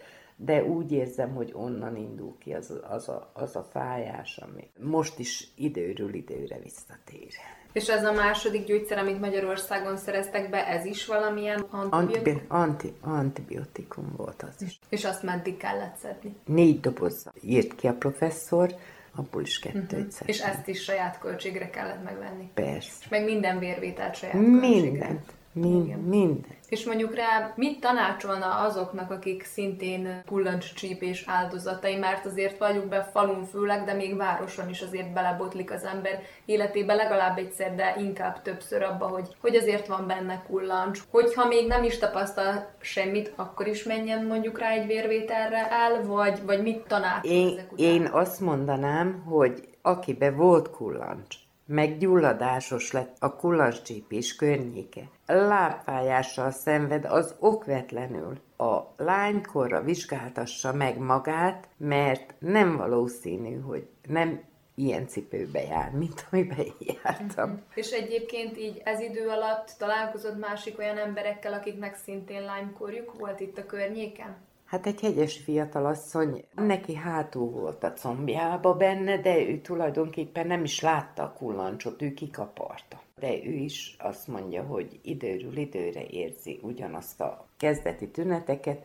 [0.45, 5.19] de úgy érzem, hogy onnan indul ki az, az, a, az a fájás, ami most
[5.19, 7.29] is időről időre visszatér.
[7.73, 12.45] És ez a második gyógyszer, amit Magyarországon szereztek be, ez is valamilyen antibiotikum?
[12.49, 14.79] Anti, antibiotikum volt az is.
[14.89, 16.37] És azt meddig kellett szedni?
[16.45, 18.75] Négy dobozza írt ki a professzor,
[19.15, 20.29] abból is kettőt uh-huh.
[20.29, 22.51] És ezt is saját költségre kellett megvenni?
[22.55, 22.97] Persze.
[23.01, 24.61] És meg minden vérvételt saját Mindent.
[24.61, 25.41] költségre?
[25.53, 26.51] Mind, minden.
[26.69, 33.45] És mondjuk rá mit tanácsolna azoknak, akik szintén kullancscsípés áldozatai, mert azért vagyunk be falun
[33.45, 38.83] főleg, de még városon is azért belebotlik az ember életébe legalább egyszer, de inkább többször
[38.83, 41.01] abba, hogy, hogy azért van benne kullancs.
[41.11, 46.45] Hogyha még nem is tapasztal semmit, akkor is menjen mondjuk rá egy vérvételre el, vagy,
[46.45, 47.87] vagy mit tanácsol én, ezek után?
[47.87, 51.37] Én azt mondanám, hogy akibe volt kullancs,
[51.73, 55.03] meggyulladásos lett a kullancscsípés környéke.
[55.27, 58.41] Lábfájással szenved az okvetlenül.
[58.57, 64.41] A lánykorra vizsgáltassa meg magát, mert nem valószínű, hogy nem
[64.75, 67.51] ilyen cipőbe jár, mint amiben jártam.
[67.51, 67.61] Uh-huh.
[67.75, 73.59] És egyébként így ez idő alatt találkozott másik olyan emberekkel, akiknek szintén lánykorjuk volt itt
[73.59, 74.37] a környéken?
[74.73, 80.81] Hát egy hegyes fiatalasszony, neki hátul volt a combjába benne, de ő tulajdonképpen nem is
[80.81, 83.01] látta a kullancsot, ő kikaparta.
[83.19, 88.85] De ő is azt mondja, hogy időről időre érzi ugyanazt a kezdeti tüneteket,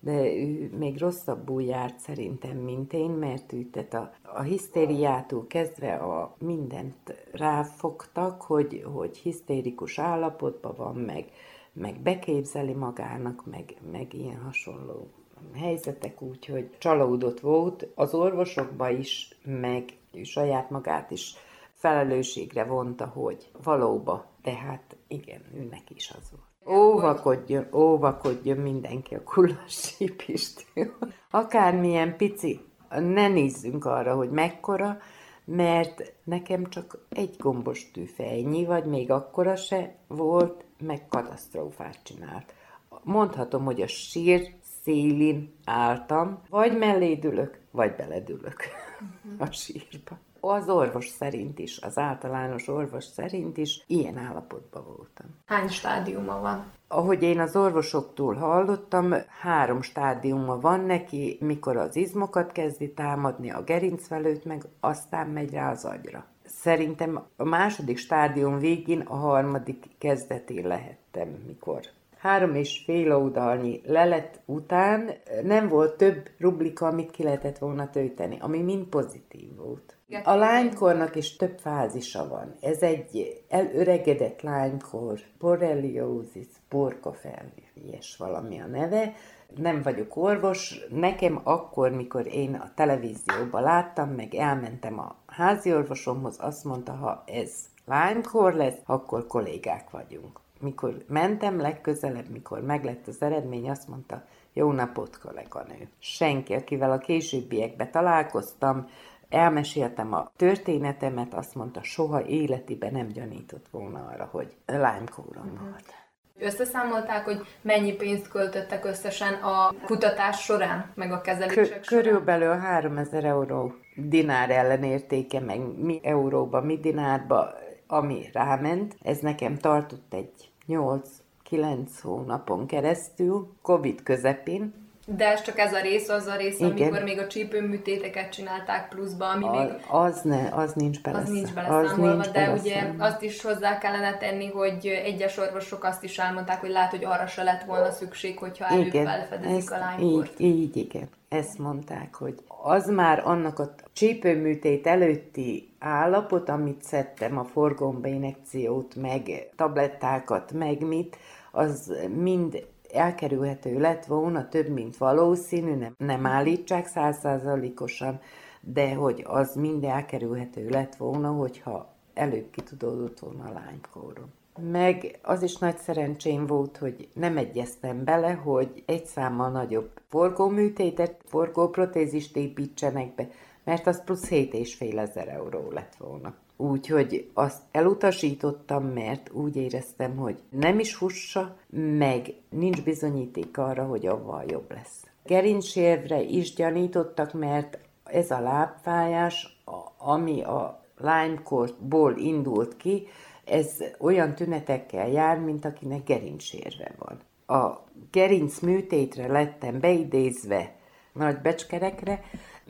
[0.00, 5.94] de ő még rosszabbul járt szerintem, mint én, mert ő tehát a, a hisztériától kezdve
[5.94, 11.24] a mindent ráfogtak, hogy, hogy hisztérikus állapotban van, meg,
[11.72, 15.08] meg beképzeli magának, meg, meg ilyen hasonló
[15.54, 19.84] helyzetek úgy, hogy csalódott volt az orvosokba is, meg
[20.22, 21.34] saját magát is
[21.72, 26.78] felelősségre vonta, hogy valóba, tehát igen, őnek is az volt.
[26.78, 30.92] Óvakodjon, óvakodjon mindenki a kullassípistől.
[31.30, 34.98] Akármilyen pici, ne nézzünk arra, hogy mekkora,
[35.44, 42.54] mert nekem csak egy gombos tűfejnyi, vagy még akkora se volt, meg katasztrófát csinált.
[43.02, 44.54] Mondhatom, hogy a sír
[44.86, 48.56] szélin álltam, vagy mellé dülök, vagy beledülök
[48.94, 49.48] uh-huh.
[49.48, 50.18] a sírba.
[50.40, 55.26] Az orvos szerint is, az általános orvos szerint is ilyen állapotban voltam.
[55.46, 56.72] Hány stádiuma van?
[56.88, 63.62] Ahogy én az orvosoktól hallottam, három stádiuma van neki, mikor az izmokat kezdi támadni, a
[63.62, 66.24] gerincvelőt, meg aztán megy rá az agyra.
[66.44, 71.80] Szerintem a második stádium végén a harmadik kezdetén lehettem, mikor
[72.18, 75.10] három és fél oldalnyi lelet után
[75.42, 79.96] nem volt több rublika, amit ki lehetett volna tölteni, ami mind pozitív volt.
[80.24, 82.54] A lánykornak is több fázisa van.
[82.60, 89.12] Ez egy elöregedett lánykor, borreliózis, porkofelli, ilyes valami a neve.
[89.56, 96.36] Nem vagyok orvos, nekem akkor, mikor én a televízióban láttam, meg elmentem a házi orvosomhoz,
[96.40, 97.52] azt mondta, ha ez
[97.84, 104.72] lánykor lesz, akkor kollégák vagyunk mikor mentem legközelebb, mikor meglett az eredmény, azt mondta, jó
[104.72, 105.88] napot, kolléganő.
[105.98, 108.88] Senki, akivel a későbbiekben találkoztam,
[109.28, 115.60] elmeséltem a történetemet, azt mondta, soha életiben nem gyanított volna arra, hogy lánykórom uh-huh.
[115.60, 115.94] volt.
[116.38, 122.02] Összeszámolták, hogy mennyi pénzt költöttek összesen a kutatás során, meg a kezelések Kö- során?
[122.02, 127.54] Körülbelül 3000 euró dinár ellenértéke, meg mi euróba, mi dinárba
[127.86, 135.72] ami ráment, ez nekem tartott egy 8-9 hónapon keresztül, Covid közepén, de ez csak ez
[135.72, 136.70] a rész, az a rész, Igen.
[136.70, 139.68] amikor még a csípőműtéteket csinálták pluszba, ami a, még...
[139.88, 141.18] Az, ne, az nincs bele.
[141.18, 146.04] Az nincs beleszámolva, az de ugye azt is hozzá kellene tenni, hogy egyes orvosok azt
[146.04, 150.40] is elmondták, hogy lehet, hogy arra se lett volna szükség, hogyha előbb felfedezik a lánykort.
[150.40, 151.08] Így, így, igen.
[151.36, 158.94] Ezt mondták, hogy az már annak a csípőműtét előtti állapot, amit szedtem, a forgomba inekciót,
[158.94, 161.16] meg tablettákat, meg mit,
[161.52, 168.20] az mind elkerülhető lett volna, több, mint valószínű, nem, nem állítsák százszázalékosan,
[168.60, 174.32] de hogy az mind elkerülhető lett volna, hogyha előbb kitudódott volna a lánykóron.
[174.56, 181.20] Meg az is nagy szerencsém volt, hogy nem egyeztem bele, hogy egy számmal nagyobb forgóműtétet,
[181.24, 183.28] forgóprotézist építsenek be,
[183.64, 186.34] mert az plusz 7,5 ezer euró lett volna.
[186.56, 191.56] Úgyhogy azt elutasítottam, mert úgy éreztem, hogy nem is fussa,
[191.98, 195.06] meg nincs bizonyíték arra, hogy avval jobb lesz.
[195.24, 199.62] Gerincsérvre is gyanítottak, mert ez a lábfájás,
[199.98, 203.06] ami a Lyme-korból indult ki,
[203.46, 207.20] ez olyan tünetekkel jár, mint akinek gerincsérve van.
[207.60, 210.74] A gerinc műtétre lettem beidézve
[211.12, 212.20] nagy becskerekre,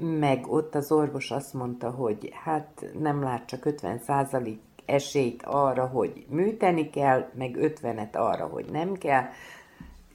[0.01, 4.01] meg ott az orvos azt mondta, hogy hát nem lát csak 50
[4.87, 9.25] esélyt arra, hogy műteni kell, meg 50-et arra, hogy nem kell.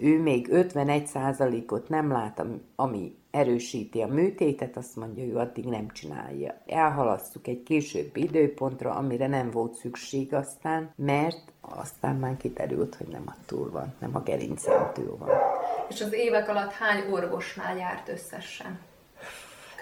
[0.02, 2.44] Ő még 51%-ot nem lát,
[2.76, 6.62] ami erősíti a műtétet, azt mondja, ő addig nem csinálja.
[6.68, 13.24] Elhalasztuk egy későbbi időpontra, amire nem volt szükség aztán, mert aztán már kiterült, hogy nem
[13.26, 15.30] attól van, nem a gerincentől van.
[15.90, 18.80] És az évek alatt hány orvosnál járt összesen?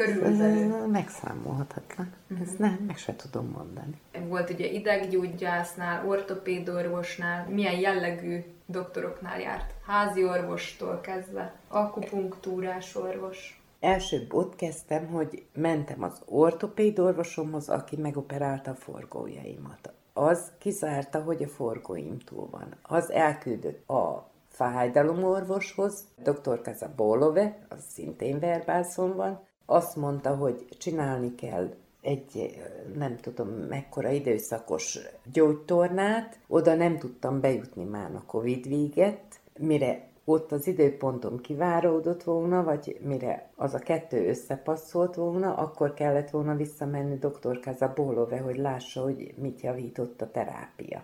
[0.05, 0.87] Körülbelül.
[0.87, 2.13] Megszámolhatatlan.
[2.29, 2.47] Uh-huh.
[2.47, 4.01] Ezt nem, meg se tudom mondani.
[4.27, 9.73] Volt ugye ideggyógyásznál, ortopédorvosnál, milyen jellegű doktoroknál járt?
[9.87, 13.61] Házi orvostól kezdve, akupunktúrás orvos.
[13.79, 19.93] Elsőbb ott kezdtem, hogy mentem az ortopédorvosomhoz, aki megoperálta a forgójaimat.
[20.13, 22.75] Az kizárta, hogy a forgóim túl van.
[22.81, 26.61] Az elküldött a fájdalomorvoshoz, dr.
[26.61, 32.57] Kazabolove, az szintén verbászon van, azt mondta, hogy csinálni kell egy
[32.95, 34.99] nem tudom mekkora időszakos
[35.33, 42.63] gyógytornát, oda nem tudtam bejutni már a Covid véget, mire ott az időpontom kiváródott volna,
[42.63, 47.59] vagy mire az a kettő összepasszolt volna, akkor kellett volna visszamenni dr.
[47.95, 51.03] Bólove, hogy lássa, hogy mit javított a terápia.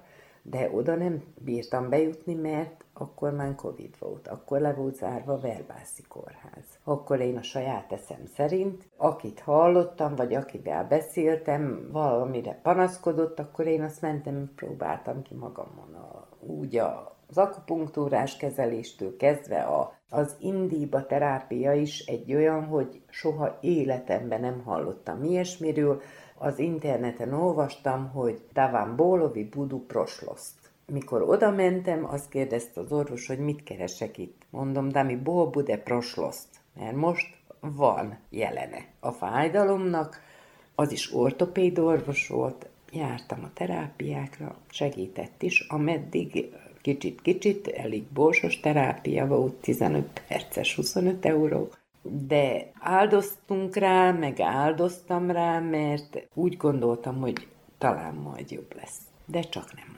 [0.50, 6.04] De oda nem bírtam bejutni, mert akkor már Covid volt, akkor le volt zárva Verbászi
[6.08, 6.80] kórház.
[6.84, 13.82] Akkor én a saját eszem szerint, akit hallottam, vagy akivel beszéltem, valamire panaszkodott, akkor én
[13.82, 15.94] azt mentem, próbáltam ki magamon.
[15.94, 23.02] A, úgy a, az akupunktúrás kezeléstől kezdve a, az indíba terápia is egy olyan, hogy
[23.10, 26.02] soha életemben nem hallottam ilyesmiről.
[26.38, 30.54] Az interneten olvastam, hogy Davan Bólovi Budu Prosloszt.
[30.86, 34.42] Mikor oda mentem, azt kérdezte az orvos, hogy mit keresek itt.
[34.50, 40.22] Mondom, de mi ból bude prosloszt, mert most van jelene a fájdalomnak,
[40.76, 49.28] az is ortopéd orvos volt, jártam a terápiákra, segített is, ameddig kicsit-kicsit, elég borsos terápia
[49.28, 51.70] volt, 15 perces, 25 euró,
[52.10, 57.48] de áldoztunk rá, meg áldoztam rá, mert úgy gondoltam, hogy
[57.78, 59.00] talán majd jobb lesz.
[59.26, 59.96] De csak nem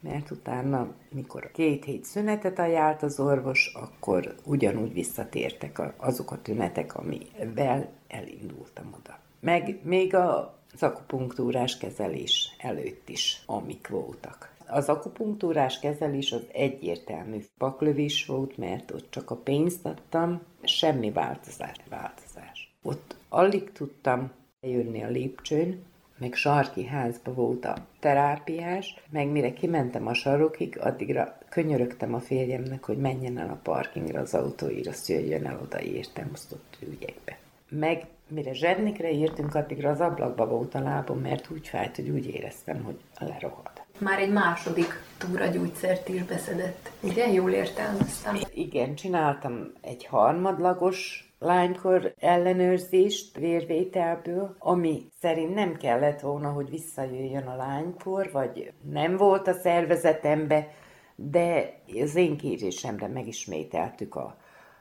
[0.00, 6.96] mert utána, mikor két hét szünetet ajánlt az orvos, akkor ugyanúgy visszatértek azok a tünetek,
[6.96, 9.18] amivel elindultam oda.
[9.40, 14.54] Meg még a az akupunktúrás kezelés előtt is, amik voltak.
[14.66, 21.76] Az akupunktúrás kezelés az egyértelmű paklövés volt, mert ott csak a pénzt adtam, semmi változás,
[21.88, 22.74] változás.
[22.82, 24.30] Ott alig tudtam
[24.60, 25.82] jönni a lépcsőn,
[26.18, 32.84] meg sarki házba volt a terápiás, meg mire kimentem a sarokig, addigra könyörögtem a férjemnek,
[32.84, 37.38] hogy menjen el a parkingra az autóira, azt jöjjön el oda, értem, azt ott ügyekbe.
[37.68, 42.26] Meg mire zsednikre értünk, addigra az ablakba volt a lábom, mert úgy fájt, hogy úgy
[42.26, 43.79] éreztem, hogy lerohad.
[44.00, 46.90] Már egy második túra gyógyszert is beszedett.
[47.00, 47.32] Ugye?
[47.32, 48.36] Jól értelmeztem.
[48.52, 57.56] Igen, csináltam egy harmadlagos lánykor ellenőrzést vérvételből, ami szerint nem kellett volna, hogy visszajöjjön a
[57.56, 60.68] lánykor, vagy nem volt a szervezetembe,
[61.14, 64.36] de az én kérésemre megismételtük a,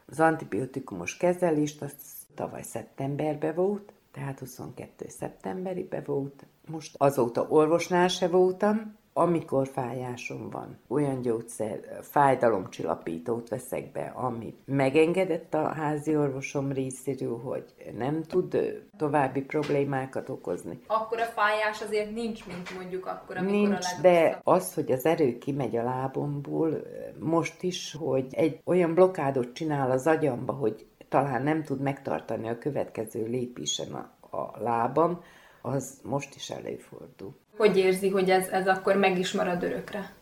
[0.05, 2.01] az antibiotikumos kezelést, azt
[2.35, 5.05] tavaly szeptemberben volt, tehát 22.
[5.09, 6.45] szeptemberibe volt.
[6.67, 15.53] Most azóta orvosnál se voltam, amikor fájásom van, olyan gyógyszer, fájdalomcsillapítót veszek be, ami megengedett
[15.53, 17.65] a házi orvosom részéről, hogy
[17.97, 18.57] nem tud
[18.97, 20.79] további problémákat okozni.
[20.87, 25.05] Akkor a fájás azért nincs, mint mondjuk akkor, amikor nincs, a de az, hogy az
[25.05, 26.81] erő kimegy a lábomból,
[27.19, 32.57] most is, hogy egy olyan blokádot csinál az agyamba, hogy talán nem tud megtartani a
[32.57, 35.21] következő lépésen a, a lábam,
[35.61, 37.35] az most is előfordul.
[37.59, 40.13] Hogy érzi, hogy ez, ez akkor meg is marad örökre?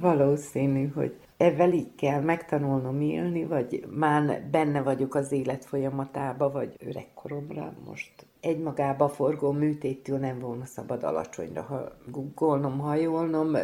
[0.00, 6.74] Valószínű, hogy Ezzel így kell megtanulnom élni, vagy már benne vagyok az élet folyamatába, vagy
[6.78, 13.56] öregkoromra most egymagába forgó műtéttől nem volna szabad alacsonyra ha guggolnom, hajolnom,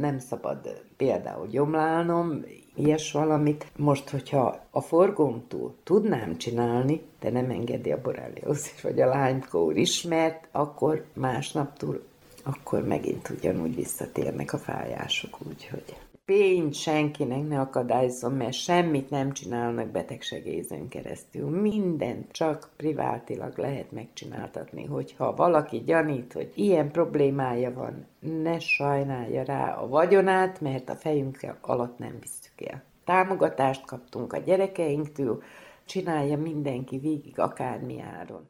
[0.00, 3.66] nem szabad például gyomlálnom, ilyes valamit.
[3.76, 10.02] Most, hogyha a forgómtól tudnám csinálni, de nem engedi a borreliózis vagy a Lyme is,
[10.02, 12.02] mert akkor másnaptól
[12.42, 19.88] akkor megint ugyanúgy visszatérnek a fájások, úgyhogy pénzt senkinek ne akadályozzon, mert semmit nem csinálnak
[19.88, 21.50] betegsegélyzőn keresztül.
[21.50, 29.74] Mindent csak privátilag lehet megcsináltatni, hogyha valaki gyanít, hogy ilyen problémája van, ne sajnálja rá
[29.74, 32.82] a vagyonát, mert a fejünk alatt nem visszük el.
[33.04, 35.42] Támogatást kaptunk a gyerekeinktől,
[35.84, 38.48] csinálja mindenki végig akármi áron.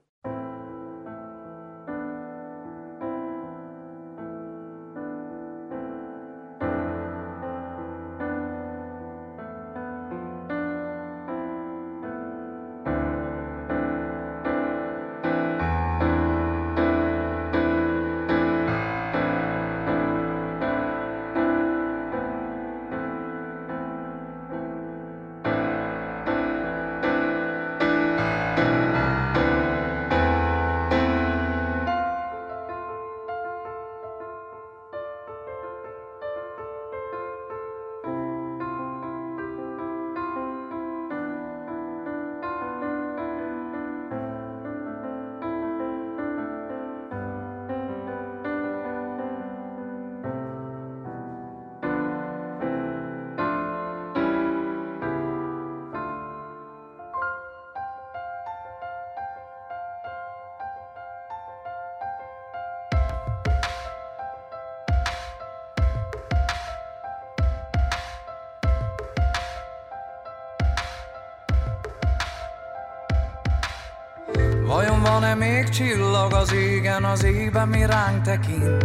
[75.12, 78.84] Van-e még csillag az égen, az ében mi ránk tekint?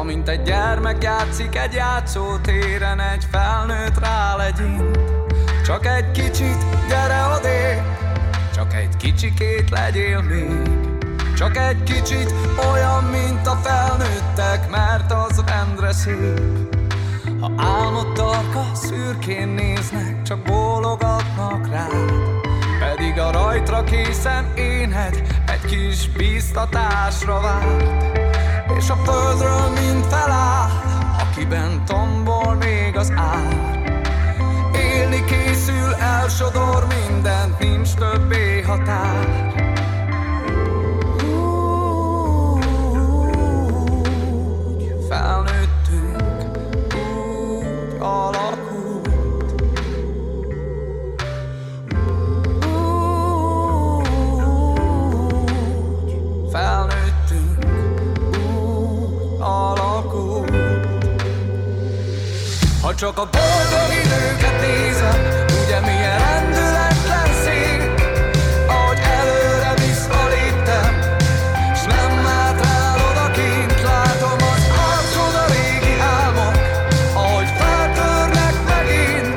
[0.00, 4.98] Amint egy gyermek játszik egy játszótéren, egy felnőtt rálegyint.
[5.64, 7.82] Csak egy kicsit, gyere odé,
[8.54, 10.70] csak egy kicsikét legyél még.
[11.36, 12.34] Csak egy kicsit
[12.72, 16.76] olyan, mint a felnőttek, mert az rendre szép.
[17.40, 22.12] Ha álmod tarka, szürkén néznek, csak bólogatnak rád.
[22.78, 25.22] Pedig a rajtra készen éned
[25.66, 28.18] kis bíztatásra várt
[28.78, 30.70] És a földről mind feláll,
[31.20, 33.82] akiben tombol még az ár.
[34.74, 39.43] Élni készül, elsodor mindent, nincs többé határ
[63.04, 65.20] csak a boldog időket nézem,
[65.64, 67.82] ugye milyen rendületlen szép,
[68.66, 70.92] ahogy előre visz a léptem,
[71.74, 76.56] s nem átrál odakint, látom az arcod a régi álmok,
[77.14, 79.36] ahogy feltörnek megint,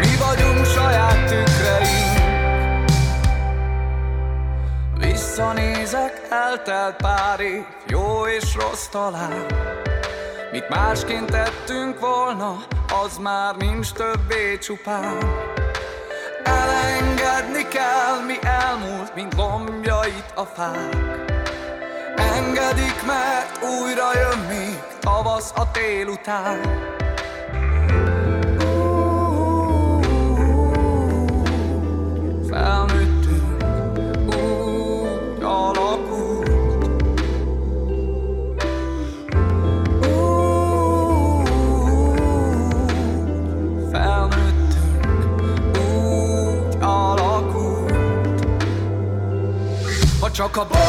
[0.00, 2.16] mi vagyunk saját tükreink.
[4.98, 9.67] Visszanézek, eltelt pár év, jó és rossz talán,
[10.58, 12.56] Mit másként tettünk volna,
[13.04, 15.18] az már nincs többé csupán.
[16.44, 20.94] Elengedni kell, mi elmúlt, mint lombjait a fák.
[22.16, 26.08] Engedik, mert újra jön még tavasz a tél
[50.56, 50.87] után Csak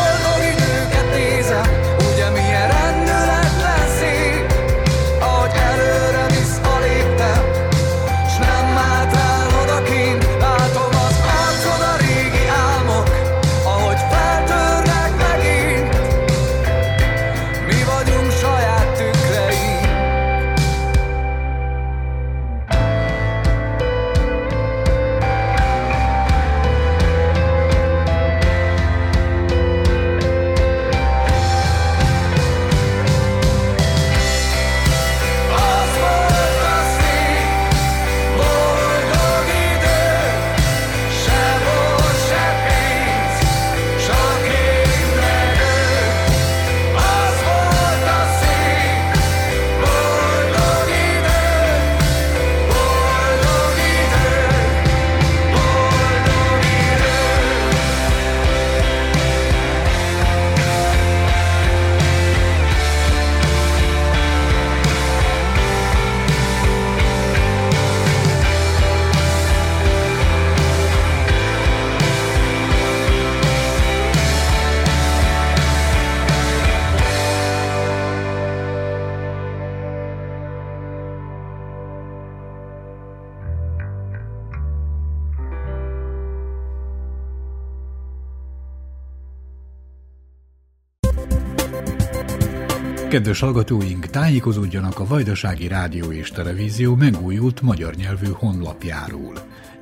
[93.20, 99.34] Kedves hallgatóink, tájékozódjanak a Vajdasági Rádió és Televízió megújult magyar nyelvű honlapjáról.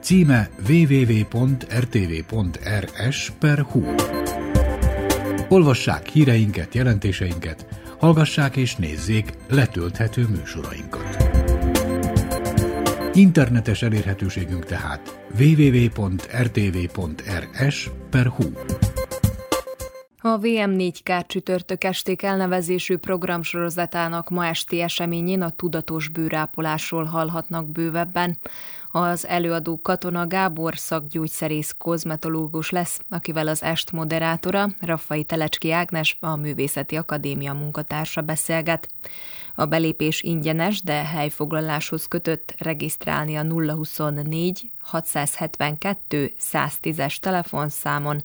[0.01, 1.31] Címe www.rtv.rs
[3.39, 3.83] per hu.
[5.49, 7.65] Olvassák híreinket, jelentéseinket,
[7.99, 11.17] hallgassák és nézzék letölthető műsorainkat.
[13.13, 16.29] Internetes elérhetőségünk tehát www.rtv.rs
[18.09, 18.43] per hu.
[20.21, 28.37] A VM4K csütörtök esték elnevezésű programsorozatának ma esti eseményén a tudatos bőrápolásról hallhatnak bővebben.
[28.91, 36.35] Az előadó Katona Gábor szakgyógyszerész kozmetológus lesz, akivel az est moderátora, Raffai Telecski Ágnes, a
[36.35, 38.87] Művészeti Akadémia munkatársa beszélget.
[39.59, 48.23] A belépés ingyenes, de helyfoglaláshoz kötött regisztrálni a 024 672 110-es telefonszámon,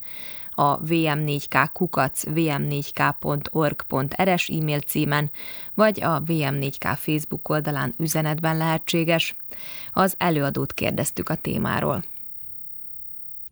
[0.51, 5.31] a vm4k kukac vm4k.org.rs e-mail címen,
[5.75, 9.37] vagy a VM4K Facebook oldalán üzenetben lehetséges.
[9.93, 12.05] Az előadót kérdeztük a témáról.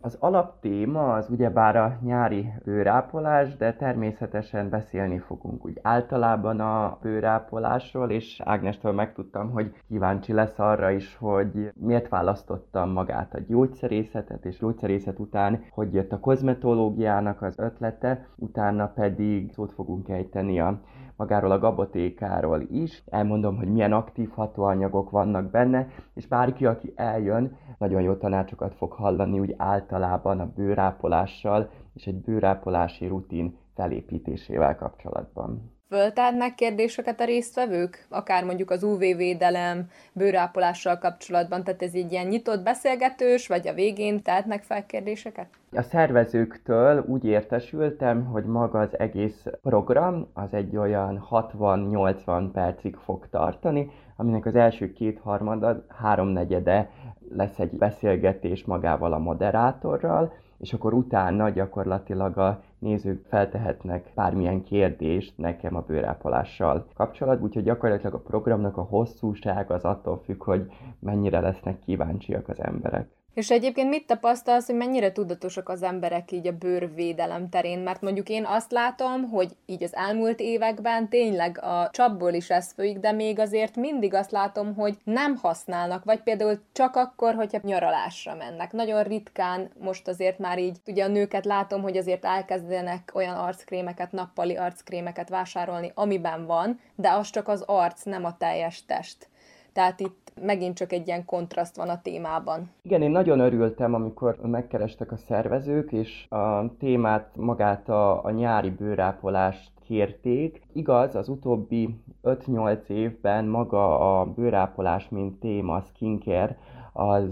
[0.02, 8.10] Az alaptéma az ugyebár a nyári bőrápolás, de természetesen beszélni fogunk úgy általában a bőrápolásról,
[8.10, 14.58] és Ágnestől megtudtam, hogy kíváncsi lesz arra is, hogy miért választottam magát a gyógyszerészetet, és
[14.58, 20.80] gyógyszerészet után, hogy jött a kozmetológiának az ötlete, utána pedig szót fogunk ejteni a
[21.20, 23.02] magáról a gabotékáról is.
[23.06, 28.92] Elmondom, hogy milyen aktív hatóanyagok vannak benne, és bárki, aki eljön, nagyon jó tanácsokat fog
[28.92, 35.79] hallani úgy általában a bőrápolással és egy bőrápolási rutin felépítésével kapcsolatban.
[35.90, 38.06] Föltárnak kérdéseket a résztvevők?
[38.08, 44.22] Akár mondjuk az UV-védelem, bőrápolással kapcsolatban, tehát ez egy ilyen nyitott beszélgetős, vagy a végén
[44.22, 45.46] tehetnek fel kérdéseket?
[45.72, 53.28] A szervezőktől úgy értesültem, hogy maga az egész program az egy olyan 60-80 percig fog
[53.30, 56.90] tartani, aminek az első kétharmada, háromnegyede
[57.36, 65.38] lesz egy beszélgetés magával a moderátorral, és akkor utána gyakorlatilag a nézők feltehetnek bármilyen kérdést
[65.38, 71.40] nekem a bőrápolással kapcsolatban, úgyhogy gyakorlatilag a programnak a hosszúság az attól függ, hogy mennyire
[71.40, 73.19] lesznek kíváncsiak az emberek.
[73.34, 77.78] És egyébként mit tapasztalsz, hogy mennyire tudatosak az emberek így a bőrvédelem terén?
[77.78, 82.72] Mert mondjuk én azt látom, hogy így az elmúlt években tényleg a csapból is ez
[82.72, 87.58] folyik, de még azért mindig azt látom, hogy nem használnak, vagy például csak akkor, hogyha
[87.62, 88.72] nyaralásra mennek.
[88.72, 94.12] Nagyon ritkán most azért már így, ugye a nőket látom, hogy azért elkezdenek olyan arckrémeket,
[94.12, 99.29] nappali arckrémeket vásárolni, amiben van, de az csak az arc, nem a teljes test.
[99.72, 102.70] Tehát itt megint csak egy ilyen kontraszt van a témában.
[102.82, 108.70] Igen, én nagyon örültem, amikor megkerestek a szervezők, és a témát, magát a, a nyári
[108.70, 110.62] bőrápolást kérték.
[110.72, 116.58] Igaz, az utóbbi 5-8 évben maga a bőrápolás, mint téma, a skincare,
[116.92, 117.24] az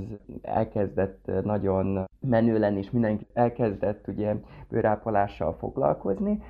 [0.43, 4.35] elkezdett nagyon menő lenni, és mindenki elkezdett ugye
[4.69, 6.43] bőrápolással foglalkozni,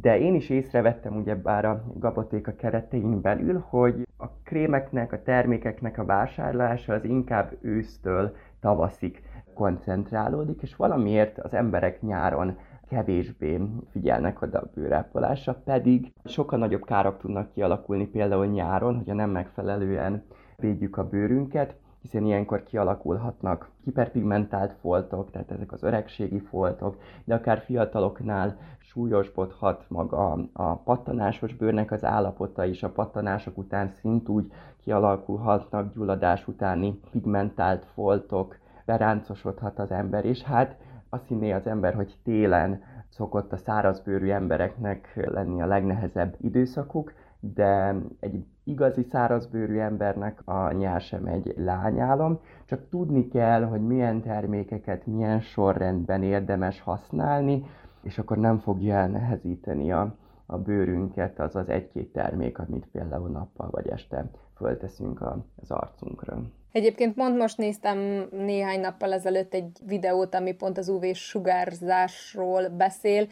[0.00, 6.04] de én is észrevettem ugyebár a gabotéka keretein belül, hogy a krémeknek, a termékeknek a
[6.04, 9.22] vásárlása az inkább ősztől tavaszig
[9.54, 17.18] koncentrálódik, és valamiért az emberek nyáron kevésbé figyelnek oda a bőrápolásra, pedig sokkal nagyobb károk
[17.18, 20.22] tudnak kialakulni például nyáron, hogyha nem megfelelően
[20.56, 21.76] védjük a bőrünket,
[22.06, 30.48] hiszen ilyenkor kialakulhatnak hiperpigmentált foltok, tehát ezek az öregségi foltok, de akár fiataloknál súlyosbodhat maga
[30.52, 34.52] a pattanásos bőrnek az állapota is, a pattanások után szintúgy
[34.82, 40.76] kialakulhatnak gyulladás utáni pigmentált foltok, beráncosodhat az ember, és hát
[41.08, 47.12] azt hinné az ember, hogy télen szokott a szárazbőrű embereknek lenni a legnehezebb időszakuk,
[47.54, 54.20] de egy igazi szárazbőrű embernek a nyár sem egy lányálom, csak tudni kell, hogy milyen
[54.20, 57.64] termékeket milyen sorrendben érdemes használni,
[58.02, 60.14] és akkor nem fogja elnehezíteni a,
[60.46, 65.20] a bőrünket az az egy-két termék, amit például nappal vagy este fölteszünk
[65.56, 66.42] az arcunkra.
[66.76, 67.98] Egyébként pont most néztem
[68.30, 73.26] néhány nappal ezelőtt egy videót, ami pont az UV-sugárzásról beszél.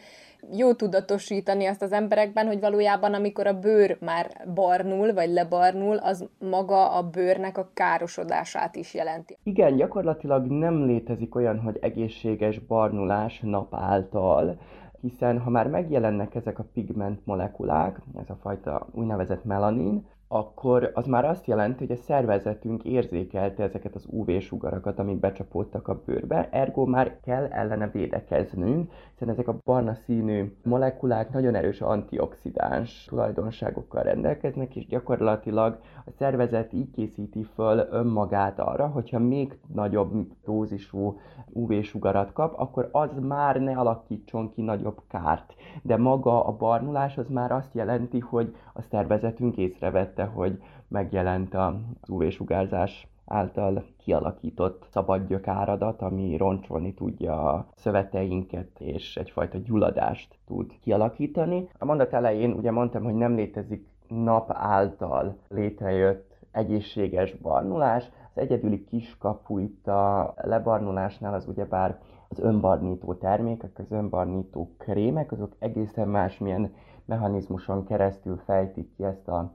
[0.57, 6.27] Jó tudatosítani azt az emberekben, hogy valójában amikor a bőr már barnul, vagy lebarnul, az
[6.39, 9.37] maga a bőrnek a károsodását is jelenti.
[9.43, 14.57] Igen, gyakorlatilag nem létezik olyan, hogy egészséges barnulás nap által,
[15.01, 21.05] hiszen ha már megjelennek ezek a pigment molekulák, ez a fajta úgynevezett melanin, akkor az
[21.05, 26.85] már azt jelenti, hogy a szervezetünk érzékelte ezeket az UV-sugarakat, amik becsapódtak a bőrbe, ergo
[26.85, 34.75] már kell ellene védekeznünk, hiszen ezek a barna színű molekulák nagyon erős antioxidáns tulajdonságokkal rendelkeznek,
[34.75, 40.13] és gyakorlatilag a szervezet így készíti föl önmagát arra, hogyha még nagyobb
[40.45, 45.53] dózisú UV-sugarat kap, akkor az már ne alakítson ki nagyobb kárt.
[45.81, 52.09] De maga a barnulás az már azt jelenti, hogy a szervezetünk észrevette, hogy megjelent az
[52.09, 61.69] UV-sugárzás által kialakított szabadgyökáradat, ami roncsolni tudja a szöveteinket, és egyfajta gyulladást tud kialakítani.
[61.79, 68.11] A mondat elején ugye mondtam, hogy nem létezik nap által létrejött egészséges barnulás.
[68.33, 71.99] Az egyedüli kiskapu itt a lebarnulásnál az ugyebár
[72.29, 76.73] az önbarnító termékek, az önbarnító krémek, azok egészen másmilyen
[77.05, 79.51] mechanizmuson keresztül fejtik ki ezt a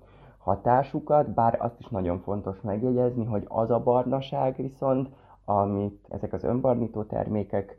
[0.50, 5.08] hatásukat, bár azt is nagyon fontos megjegyezni, hogy az a barnaság viszont,
[5.44, 7.78] amit ezek az önbarnító termékek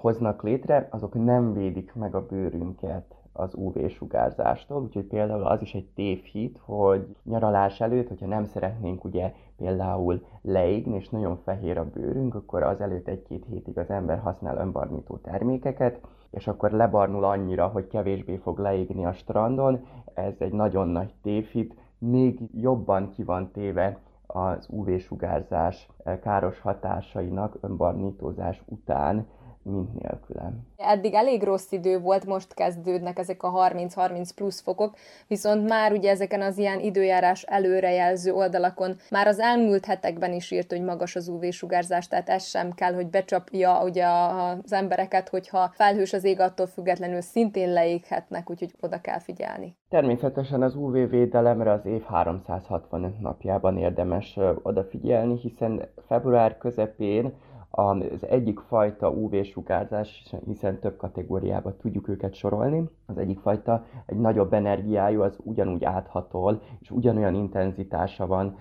[0.00, 5.88] hoznak létre, azok nem védik meg a bőrünket az UV-sugárzástól, úgyhogy például az is egy
[5.94, 12.34] tévhit, hogy nyaralás előtt, hogyha nem szeretnénk ugye például leégni, és nagyon fehér a bőrünk,
[12.34, 16.00] akkor az előtt egy-két hétig az ember használ önbarnító termékeket,
[16.30, 19.86] és akkor lebarnul annyira, hogy kevésbé fog leégni a strandon.
[20.14, 21.74] Ez egy nagyon nagy tévhit,
[22.10, 25.88] még jobban ki van téve az UV-sugárzás
[26.22, 29.26] káros hatásainak önbarnítózás után,
[29.64, 30.66] mint nélkülem.
[30.76, 34.96] Eddig elég rossz idő volt, most kezdődnek ezek a 30-30 plusz fokok,
[35.26, 40.70] viszont már ugye ezeken az ilyen időjárás előrejelző oldalakon már az elmúlt hetekben is írt,
[40.70, 46.12] hogy magas az UV-sugárzás, tehát ez sem kell, hogy becsapja ugye az embereket, hogyha felhős
[46.12, 49.76] az ég, attól függetlenül szintén leéghetnek, úgyhogy oda kell figyelni.
[49.88, 57.32] Természetesen az UV védelemre az év 365 napjában érdemes odafigyelni, hiszen február közepén
[57.76, 62.90] az egyik fajta UV-sugárzás, hiszen több kategóriába tudjuk őket sorolni.
[63.06, 68.56] Az egyik fajta egy nagyobb energiájú, az ugyanúgy áthatol, és ugyanolyan intenzitása van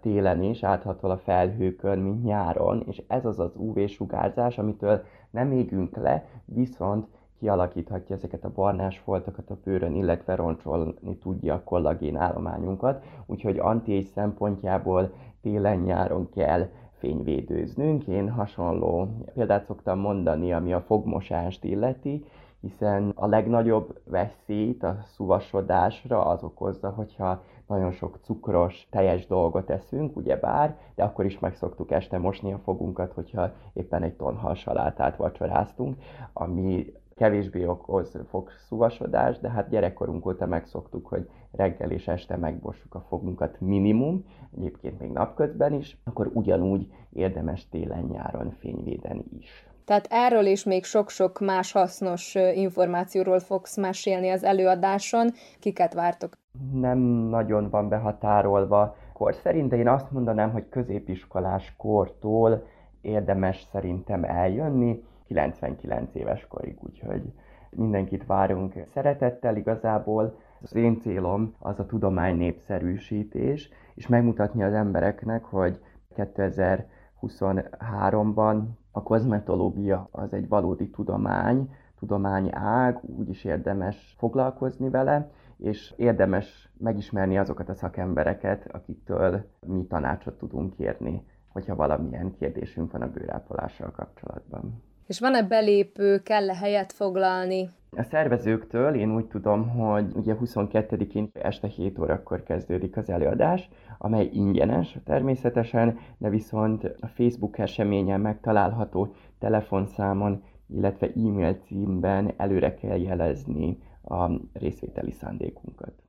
[0.00, 5.96] télen is, áthatol a felhőkön, mint nyáron, és ez az az UV-sugárzás, amitől nem égünk
[5.96, 7.06] le, viszont
[7.38, 14.02] kialakíthatja ezeket a barnás foltokat a bőrön, illetve roncsolni tudja a kollagén állományunkat, úgyhogy anti
[14.02, 16.68] szempontjából télen-nyáron kell
[16.98, 18.06] fényvédőznünk.
[18.06, 22.24] Én hasonló példát szoktam mondani, ami a fogmosást illeti,
[22.60, 30.16] hiszen a legnagyobb veszélyt a szuvasodásra az okozza, hogyha nagyon sok cukros, teljes dolgot eszünk,
[30.16, 35.16] ugyebár, de akkor is meg szoktuk este mosni a fogunkat, hogyha éppen egy tonhal salátát
[35.16, 35.96] vacsoráztunk,
[36.32, 43.04] ami kevésbé okoz fogszúvasodást, de hát gyerekkorunk óta megszoktuk, hogy reggel és este megbossuk a
[43.08, 44.24] fogunkat minimum,
[44.56, 49.68] egyébként még napközben is, akkor ugyanúgy érdemes télen-nyáron fényvédeni is.
[49.84, 55.30] Tehát erről is még sok-sok más hasznos információról fogsz mesélni az előadáson.
[55.60, 56.32] Kiket vártok?
[56.72, 56.98] Nem
[57.28, 62.66] nagyon van behatárolva kor szerint, de én azt mondanám, hogy középiskolás kortól
[63.00, 67.32] érdemes szerintem eljönni, 99 éves korig, úgyhogy
[67.70, 70.38] mindenkit várunk szeretettel igazából.
[70.62, 75.80] Az én célom az a tudomány népszerűsítés, és megmutatni az embereknek, hogy
[76.16, 87.38] 2023-ban a kozmetológia az egy valódi tudomány, tudományág, úgyis érdemes foglalkozni vele, és érdemes megismerni
[87.38, 94.82] azokat a szakembereket, akiktől mi tanácsot tudunk kérni, hogyha valamilyen kérdésünk van a bőrápolással kapcsolatban.
[95.08, 97.68] És van-e belépő, kell-e helyet foglalni?
[97.96, 104.28] A szervezőktől én úgy tudom, hogy ugye 22-én este 7 órakor kezdődik az előadás, amely
[104.32, 113.78] ingyenes természetesen, de viszont a Facebook eseményen megtalálható telefonszámon, illetve e-mail címben előre kell jelezni
[114.02, 116.07] a részvételi szándékunkat.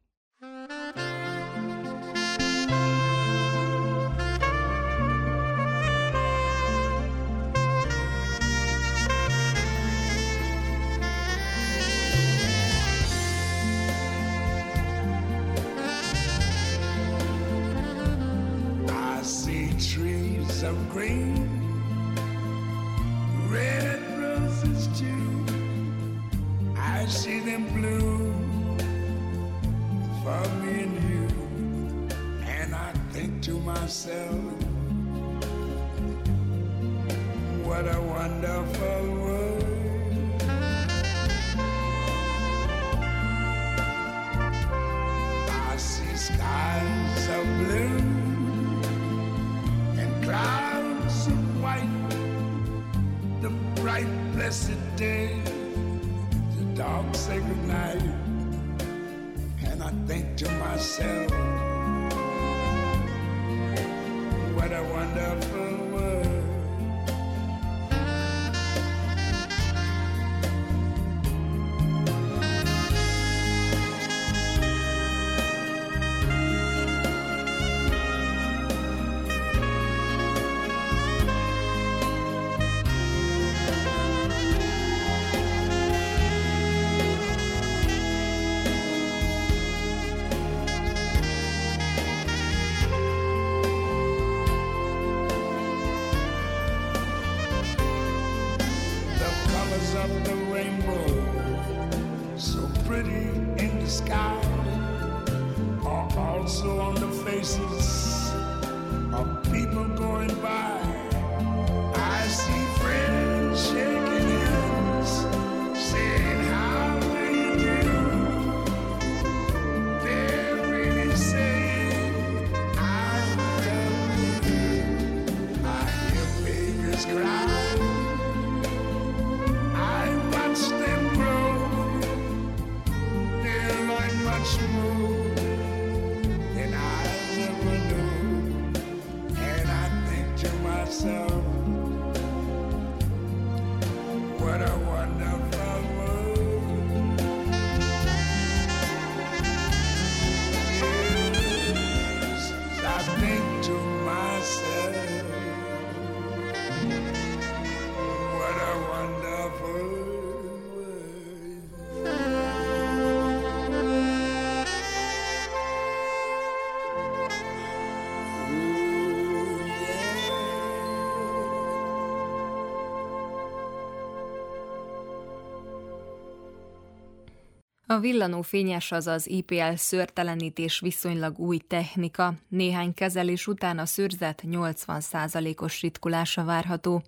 [177.92, 182.34] A villanó fényes, azaz IPL szőrtelenítés viszonylag új technika.
[182.48, 187.02] Néhány kezelés után a szőrzet 80%-os ritkulása várható.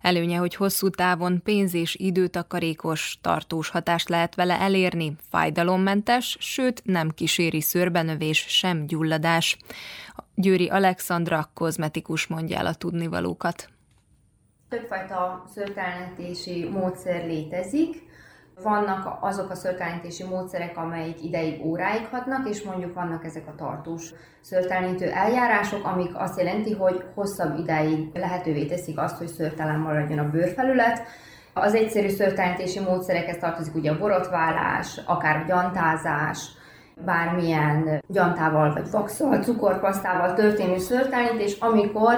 [0.00, 7.10] Előnye, hogy hosszú távon pénz- és időtakarékos, tartós hatást lehet vele elérni, fájdalommentes, sőt nem
[7.10, 9.58] kíséri szőrbenövés, sem gyulladás.
[10.34, 13.68] Győri Alexandra, kozmetikus mondja el a tudnivalókat.
[14.68, 18.10] Többfajta szőrtelenítési módszer létezik.
[18.62, 24.12] Vannak azok a szőrtelenítési módszerek, amelyik ideig, óráig hatnak, és mondjuk vannak ezek a tartós
[24.40, 30.30] szőrtelenítő eljárások, amik azt jelenti, hogy hosszabb ideig lehetővé teszik azt, hogy szőrtelen maradjon a
[30.30, 31.02] bőrfelület.
[31.54, 36.50] Az egyszerű szőrtelenítési módszerekhez tartozik ugye a borotválás, akár gyantázás,
[37.04, 42.14] bármilyen gyantával vagy vakszal, cukorpasztával történő szőrtelenítés, amikor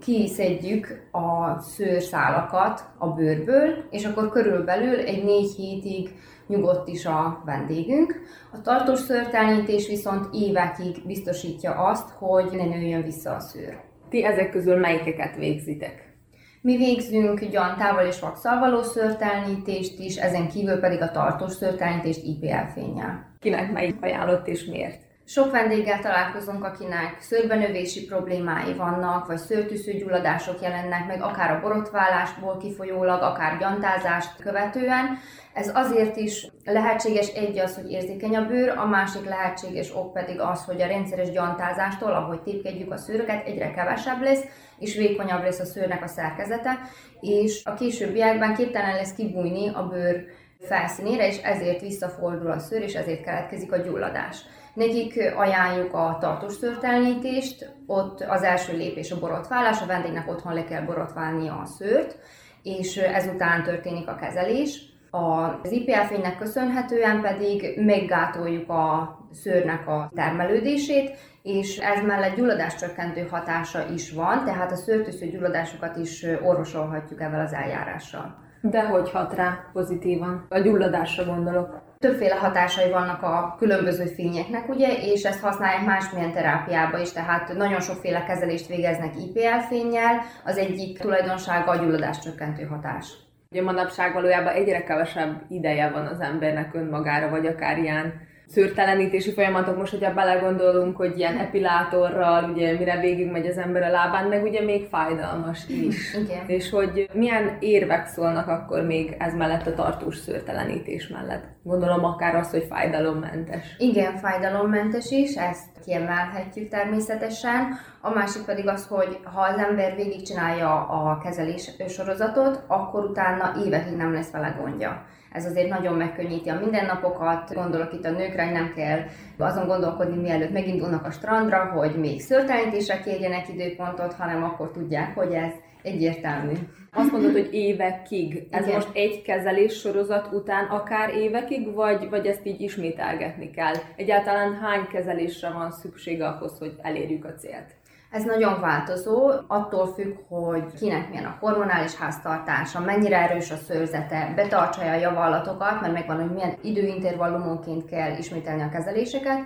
[0.00, 6.10] kiszedjük a szőrszálakat a bőrből, és akkor körülbelül egy négy hétig
[6.46, 8.20] nyugodt is a vendégünk.
[8.52, 13.80] A tartós szőrtelenítés viszont évekig biztosítja azt, hogy ne nőjön vissza a szőr.
[14.08, 16.12] Ti ezek közül melyikeket végzitek?
[16.60, 22.72] Mi végzünk gyantával és vakszal való szőrtelenítést is, ezen kívül pedig a tartós szőrtelenítést IPL
[22.74, 23.36] fényel.
[23.38, 25.02] Kinek melyik ajánlott és miért?
[25.26, 33.22] Sok vendéggel találkozunk, akinek szőrbenövési problémái vannak, vagy szőrtűszőgyulladások jelennek meg, akár a borotválásból kifolyólag,
[33.22, 35.18] akár gyantázást követően.
[35.54, 40.40] Ez azért is lehetséges egy az, hogy érzékeny a bőr, a másik lehetséges ok pedig
[40.40, 44.44] az, hogy a rendszeres gyantázástól, ahogy tépkedjük a szőröket, egyre kevesebb lesz,
[44.78, 46.78] és vékonyabb lesz a szőrnek a szerkezete,
[47.20, 50.24] és a későbbiekben képtelen lesz kibújni a bőr
[50.60, 54.36] felszínére, és ezért visszafordul a szőr, és ezért keletkezik a gyulladás.
[54.74, 60.64] Nekik ajánljuk a tartós szőrtelenítést, ott az első lépés a borotválás, a vendégnek otthon le
[60.64, 62.18] kell borotválnia a szőrt,
[62.62, 64.92] és ezután történik a kezelés.
[65.10, 73.88] Az IPL fénynek köszönhetően pedig meggátoljuk a szőrnek a termelődését, és ez mellett gyulladáscsökkentő hatása
[73.92, 78.42] is van, tehát a szőrtűsző gyulladásokat is orvosolhatjuk ezzel az eljárással.
[78.60, 80.46] De hogy hat rá pozitívan?
[80.48, 81.83] A gyulladásra gondolok.
[82.04, 87.80] Többféle hatásai vannak a különböző fényeknek, ugye, és ezt használják másmilyen terápiába is, tehát nagyon
[87.80, 93.12] sokféle kezelést végeznek IPL fényjel, az egyik tulajdonsága a gyulladáscsökkentő hatás.
[93.50, 98.12] Ugye manapság valójában egyre kevesebb ideje van az embernek önmagára, vagy akár ilyen
[98.46, 103.90] szőrtelenítési folyamatok, most, hogyha belegondolunk, hogy ilyen epilátorral, ugye mire végig megy az ember a
[103.90, 106.14] lábán, meg ugye még fájdalmas is.
[106.24, 106.44] Igen.
[106.46, 111.44] És hogy milyen érvek szólnak akkor még ez mellett a tartós szőrtelenítés mellett?
[111.62, 113.74] Gondolom akár az, hogy fájdalommentes.
[113.78, 117.78] Igen, fájdalommentes is, ezt kiemelhetjük természetesen.
[118.00, 123.96] A másik pedig az, hogy ha az ember végigcsinálja a kezelés sorozatot, akkor utána évekig
[123.96, 125.06] nem lesz vele gondja.
[125.34, 128.98] Ez azért nagyon megkönnyíti a mindennapokat, gondolok itt a nőkre, hogy nem kell
[129.38, 135.32] azon gondolkodni, mielőtt megindulnak a strandra, hogy még szőrtelenítésre kérjenek időpontot, hanem akkor tudják, hogy
[135.32, 136.52] ez egyértelmű.
[136.92, 138.46] Azt mondod, hogy évekig.
[138.50, 138.74] Ez Igen.
[138.74, 143.74] most egy kezelés sorozat után akár évekig, vagy, vagy ezt így ismételgetni kell?
[143.96, 147.74] Egyáltalán hány kezelésre van szükség ahhoz, hogy elérjük a célt?
[148.14, 154.32] Ez nagyon változó, attól függ, hogy kinek milyen a hormonális háztartása, mennyire erős a szőrzete,
[154.36, 159.38] betartsa a javallatokat, mert megvan, hogy milyen időintervallumonként kell ismételni a kezeléseket,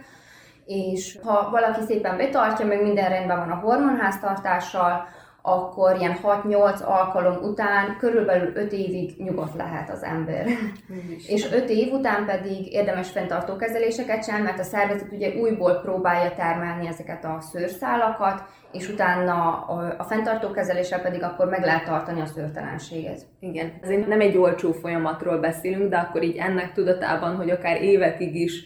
[0.66, 5.08] és ha valaki szépen betartja, meg minden rendben van a hormonháztartással,
[5.42, 10.46] akkor ilyen 6-8 alkalom után körülbelül 5 évig nyugodt lehet az ember.
[11.26, 16.34] És 5 év után pedig érdemes fenntartó kezeléseket sem, mert a szervezet ugye újból próbálja
[16.34, 18.42] termelni ezeket a szőrszálakat,
[18.72, 19.64] és utána
[19.98, 23.20] a, fenntartó kezeléssel pedig akkor meg lehet tartani a szőrtelenséget.
[23.40, 28.34] Igen, ezért nem egy olcsó folyamatról beszélünk, de akkor így ennek tudatában, hogy akár évekig
[28.34, 28.64] is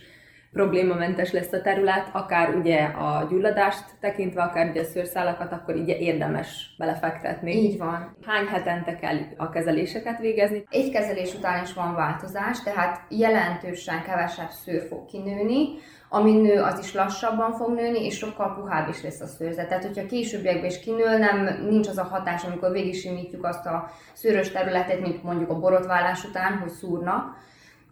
[0.53, 5.88] problémamentes lesz a terület, akár ugye a gyulladást tekintve, akár ugye a szőrszálakat, akkor így
[5.88, 7.53] érdemes belefektetni.
[7.57, 8.16] Így van.
[8.26, 10.64] Hány hetente kell a kezeléseket végezni?
[10.70, 15.68] Egy kezelés után is van változás, tehát jelentősen kevesebb szőr fog kinőni,
[16.15, 19.69] ami nő, az is lassabban fog nőni, és sokkal puhább is lesz a szőrzet.
[19.69, 24.51] Tehát, hogyha későbbiekben is kinől, nem, nincs az a hatás, amikor végigsimítjuk azt a szőrös
[24.51, 27.37] területet, mint mondjuk a borotválás után, hogy szúrna.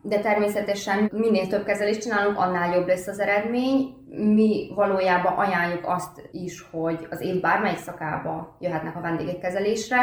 [0.02, 3.94] De természetesen minél több kezelést csinálunk, annál jobb lesz az eredmény.
[4.34, 9.98] Mi valójában ajánljuk azt is, hogy az év bármelyik szakába jöhetnek a vendégek kezelésre.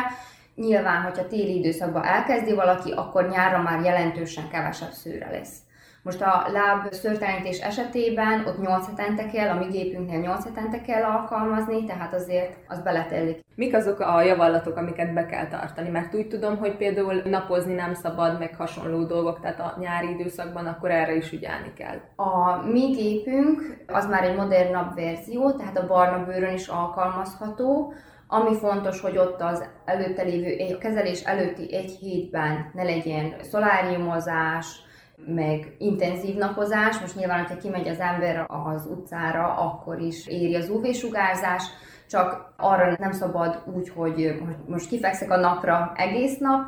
[0.55, 5.65] Nyilván, hogyha téli időszakban elkezdi valaki, akkor nyárra már jelentősen kevesebb szőre lesz.
[6.07, 11.03] Most a láb szőrtelenítés esetében ott 8 hetente kell, a mi gépünknél 8 hetente kell
[11.03, 13.39] alkalmazni, tehát azért az beletelik.
[13.55, 15.89] Mik azok a javallatok, amiket be kell tartani?
[15.89, 20.65] Mert úgy tudom, hogy például napozni nem szabad, meg hasonló dolgok, tehát a nyári időszakban
[20.65, 21.97] akkor erre is ügyelni kell.
[22.15, 27.93] A mi gépünk az már egy modernabb verzió, tehát a barna bőrön is alkalmazható.
[28.27, 34.85] Ami fontos, hogy ott az előtte lévő, a kezelés előtti egy hétben ne legyen szoláriumozás,
[35.25, 36.99] meg intenzív napozás.
[36.99, 41.63] Most nyilván, hogyha kimegy az ember az utcára, akkor is éri az UV-sugárzás,
[42.09, 46.65] csak arra nem szabad úgy, hogy most kifekszek a napra egész nap.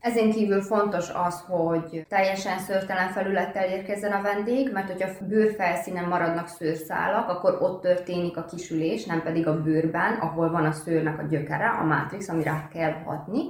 [0.00, 6.48] Ezen kívül fontos az, hogy teljesen szőrtelen felülettel érkezzen a vendég, mert hogyha bőrfelszínen maradnak
[6.48, 11.26] szőrszálak, akkor ott történik a kisülés, nem pedig a bőrben, ahol van a szőrnek a
[11.26, 13.42] gyökere, a mátrix, amire kell hatni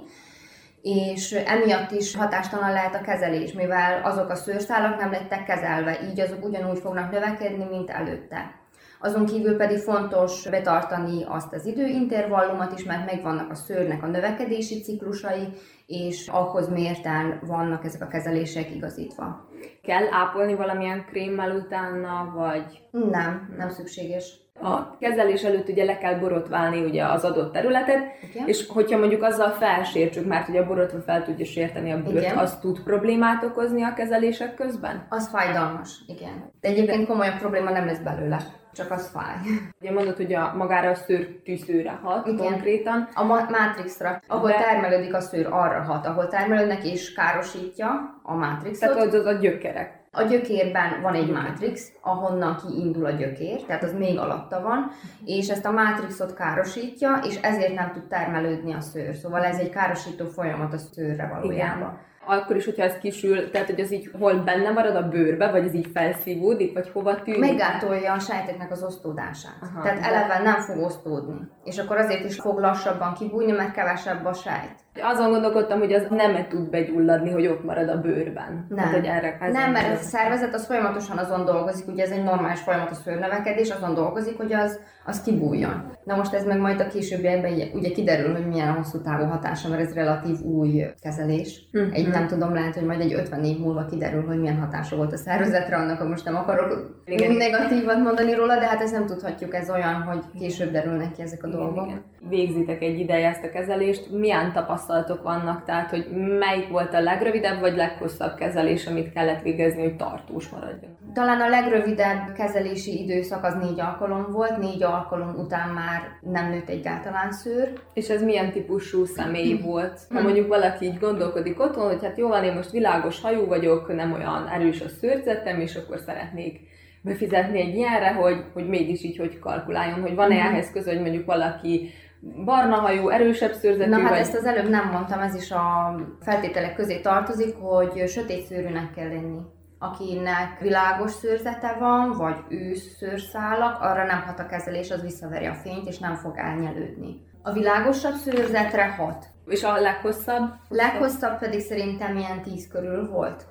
[0.88, 6.20] és emiatt is hatástalan lehet a kezelés, mivel azok a szőrszálak nem lettek kezelve, így
[6.20, 8.54] azok ugyanúgy fognak növekedni, mint előtte.
[9.00, 14.80] Azon kívül pedig fontos betartani azt az időintervallumot is, mert megvannak a szőrnek a növekedési
[14.80, 15.48] ciklusai,
[15.86, 19.48] és ahhoz mérten vannak ezek a kezelések igazítva.
[19.82, 22.82] Kell ápolni valamilyen krémmel utána, vagy?
[22.90, 24.45] Nem, nem szükséges.
[24.62, 27.98] A kezelés előtt ugye le kell borotválni ugye az adott területet,
[28.30, 28.46] Igen.
[28.48, 32.36] és hogyha mondjuk azzal felsértsük, mert ugye a borotva fel tudja sérteni a bőrt, Igen.
[32.38, 35.06] az tud problémát okozni a kezelések közben?
[35.08, 36.52] Az fájdalmas, igen.
[36.60, 38.38] De egyébként komolyabb probléma nem lesz belőle,
[38.72, 39.34] csak az fáj.
[39.80, 42.38] Ugye mondod, hogy a magára a szőr tűzőre hat Igen.
[42.38, 43.08] konkrétan.
[43.14, 48.34] A ma- mátrixra, ahol De- termelődik a szőr, arra hat, ahol termelődnek és károsítja a
[48.34, 48.90] mátrixot.
[48.90, 50.04] Tehát az, az a gyökerek.
[50.18, 54.90] A gyökérben van egy mátrix, ahonnan kiindul a gyökér, tehát az még alatta van,
[55.24, 59.14] és ezt a mátrixot károsítja, és ezért nem tud termelődni a szőr.
[59.14, 61.98] Szóval ez egy károsító folyamat a szőrre valójában.
[62.26, 65.64] Akkor is, hogyha ez kisül, tehát hogy az így hol benne marad a bőrbe, vagy
[65.64, 67.40] ez így felszívódik, vagy hova tűnik?
[67.40, 69.56] Meggátolja a sejteknek az osztódását.
[69.60, 71.48] Aha, tehát de- eleve nem fog osztódni.
[71.64, 74.84] És akkor azért is fog lassabban kibújni, mert kevesebb a sejt.
[75.02, 78.66] Azon gondolkodtam, hogy az nem tud begyulladni, hogy ott marad a bőrben.
[78.68, 78.78] Nem.
[78.78, 82.22] Tehát, hogy erre, ezen Nem, mert a szervezet az folyamatosan azon dolgozik, ugye ez egy
[82.22, 85.92] normális folyamat a szőrnövekedés, azon dolgozik, hogy az, az kibújjon.
[86.04, 89.24] Na most ez meg majd a későbbiekben ugye- ugye kiderül, hogy milyen a hosszú távú
[89.24, 91.68] hatása, mert ez relatív új kezelés.
[91.72, 91.92] Mhm.
[91.92, 95.12] Egy Nem tudom, lehet, hogy majd egy 50 év múlva kiderül, hogy milyen hatása volt
[95.12, 97.32] a szervezetre, annak most nem akarok igen.
[97.32, 101.44] negatívat mondani róla, de hát ezt nem tudhatjuk, ez olyan, hogy később derülnek ki ezek
[101.44, 101.86] a igen, dolgok.
[101.86, 102.02] Igen.
[102.28, 104.52] Végzitek egy ideje ezt a kezelést, milyen
[104.86, 106.06] tapasztalatok vannak, tehát hogy
[106.38, 110.96] melyik volt a legrövidebb vagy leghosszabb kezelés, amit kellett végezni, hogy tartós maradjon?
[111.14, 116.68] Talán a legrövidebb kezelési időszak az négy alkalom volt, négy alkalom után már nem nőtt
[116.68, 117.72] egyáltalán szőr.
[117.94, 120.00] És ez milyen típusú személy volt?
[120.12, 123.94] Ha mondjuk valaki így gondolkodik otthon, hogy hát jó van, én most világos hajú vagyok,
[123.94, 126.60] nem olyan erős a szőrzetem, és akkor szeretnék
[127.02, 130.46] befizetni egy ilyenre, hogy, hogy mégis így hogy kalkuláljon, hogy van-e mhm.
[130.46, 134.18] ehhez köze, hogy mondjuk valaki barna hajú, erősebb szőrzetű Na hát vagy...
[134.18, 139.08] ezt az előbb nem mondtam, ez is a feltételek közé tartozik, hogy sötét szőrűnek kell
[139.08, 139.40] lenni
[139.78, 145.54] akinek világos szőrzete van, vagy ősz szőrszálak, arra nem hat a kezelés, az visszaveri a
[145.54, 147.24] fényt, és nem fog elnyelődni.
[147.42, 149.26] A világosabb szőrzetre hat.
[149.46, 150.52] És a leghosszabb?
[150.68, 153.46] Leghosszabb pedig szerintem ilyen 10 körül volt.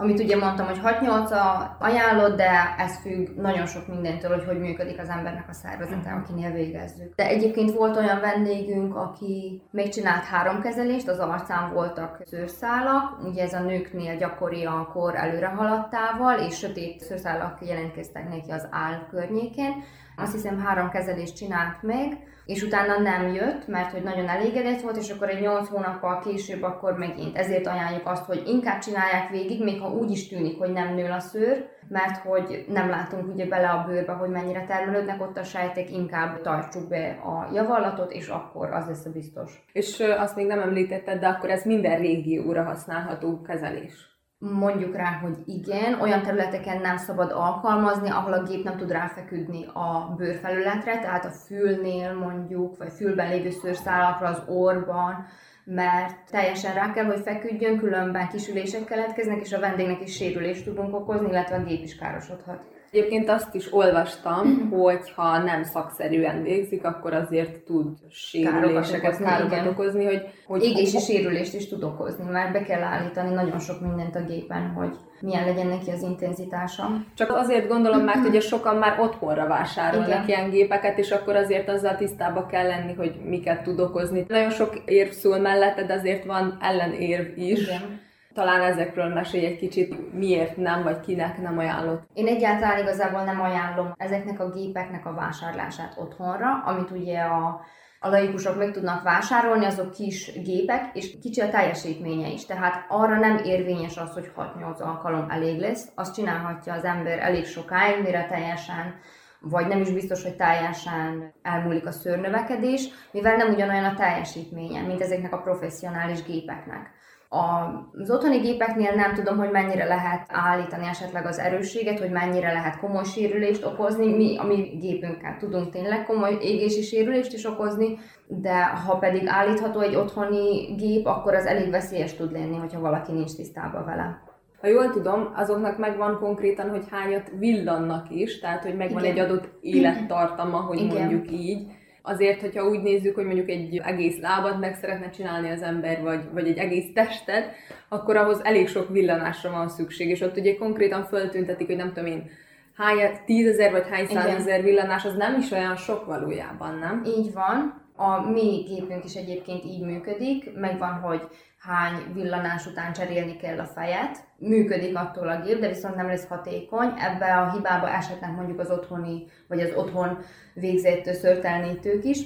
[0.00, 4.58] Amit ugye mondtam, hogy 6-8 a ajánlott, de ez függ nagyon sok mindentől, hogy hogy
[4.58, 7.14] működik az embernek a szervezete, akinél végezzük.
[7.14, 13.42] De egyébként volt olyan vendégünk, aki még csinált három kezelést, az arcán voltak szőrszálak, ugye
[13.42, 19.06] ez a nőknél gyakori a kor előre haladtával, és sötét szőrszálak jelentkeztek neki az áll
[19.10, 19.72] környékén.
[20.16, 22.18] Azt hiszem három kezelést csinált meg,
[22.48, 26.62] és utána nem jött, mert hogy nagyon elégedett volt, és akkor egy 8 hónappal később
[26.62, 27.36] akkor megint.
[27.36, 31.10] Ezért ajánljuk azt, hogy inkább csinálják végig, még ha úgy is tűnik, hogy nem nő
[31.10, 35.42] a szőr, mert hogy nem látunk ugye bele a bőrbe, hogy mennyire termelődnek ott a
[35.42, 39.64] sejtek, inkább tartsuk be a javallatot, és akkor az lesz a biztos.
[39.72, 44.07] És azt még nem említetted, de akkor ez minden régióra használható kezelés
[44.38, 49.66] mondjuk rá, hogy igen, olyan területeken nem szabad alkalmazni, ahol a gép nem tud ráfeküdni
[49.66, 55.26] a bőrfelületre, tehát a fülnél mondjuk, vagy fülben lévő szőrszálakra, az orban,
[55.64, 60.94] mert teljesen rá kell, hogy feküdjön, különben kisülések keletkeznek, és a vendégnek is sérülést tudunk
[60.94, 62.77] okozni, illetve a gép is károsodhat.
[62.90, 70.04] Egyébként azt is olvastam, hogy ha nem szakszerűen végzik, akkor azért tud sérüléseket, károkat okozni,
[70.04, 70.62] hogy, hogy...
[70.62, 74.96] Égési sérülést is tud okozni, mert be kell állítani nagyon sok mindent a gépen, hogy
[75.20, 76.90] milyen legyen neki az intenzitása.
[77.14, 80.26] Csak azért gondolom, mert ugye sokan már otthonra vásárolnak Igen.
[80.26, 84.24] ilyen gépeket, és akkor azért azzal tisztába kell lenni, hogy miket tud okozni.
[84.28, 87.62] Nagyon sok érv szól mellette, de azért van ellenérv is.
[87.62, 88.06] Igen
[88.38, 92.02] talán ezekről mesélj egy kicsit, miért nem, vagy kinek nem ajánlott.
[92.14, 97.60] Én egyáltalán igazából nem ajánlom ezeknek a gépeknek a vásárlását otthonra, amit ugye a
[98.00, 102.46] a laikusok meg tudnak vásárolni, azok kis gépek, és kicsi a teljesítménye is.
[102.46, 105.88] Tehát arra nem érvényes az, hogy 6-8 alkalom elég lesz.
[105.94, 108.94] Azt csinálhatja az ember elég sokáig, mire teljesen
[109.40, 115.00] vagy nem is biztos, hogy teljesen elmúlik a szőrnövekedés, mivel nem ugyanolyan a teljesítménye, mint
[115.00, 116.90] ezeknek a professzionális gépeknek.
[117.28, 122.78] Az otthoni gépeknél nem tudom, hogy mennyire lehet állítani esetleg az erősséget, hogy mennyire lehet
[122.78, 124.16] komoly sérülést okozni.
[124.16, 129.80] Mi a mi gépünkkel tudunk tényleg komoly égési sérülést is okozni, de ha pedig állítható
[129.80, 134.22] egy otthoni gép, akkor az elég veszélyes tud lenni, hogyha valaki nincs tisztában vele.
[134.60, 139.16] Ha jól tudom, azoknak megvan konkrétan, hogy hányat villannak is, tehát hogy megvan Igen.
[139.16, 140.96] egy adott élettartama, hogy Igen.
[140.96, 141.66] mondjuk így
[142.08, 146.20] Azért, hogyha úgy nézzük, hogy mondjuk egy egész lábat meg szeretne csinálni az ember, vagy,
[146.32, 147.54] vagy egy egész testet,
[147.88, 152.10] akkor ahhoz elég sok villanásra van szükség, és ott ugye konkrétan föltüntetik, hogy nem tudom
[152.10, 152.30] én,
[152.74, 152.96] hány
[153.26, 157.02] tízezer vagy hány százezer villanás, az nem is olyan sok valójában, nem?
[157.06, 157.86] Így van.
[157.96, 161.20] A mi gépünk is egyébként így működik, megvan, hogy
[161.68, 164.16] hány villanás után cserélni kell a fejet.
[164.36, 166.92] Működik attól a gép, de viszont nem lesz hatékony.
[166.98, 170.18] Ebbe a hibába esetnek mondjuk az otthoni, vagy az otthon
[170.54, 172.18] végzett szörtelnítők is,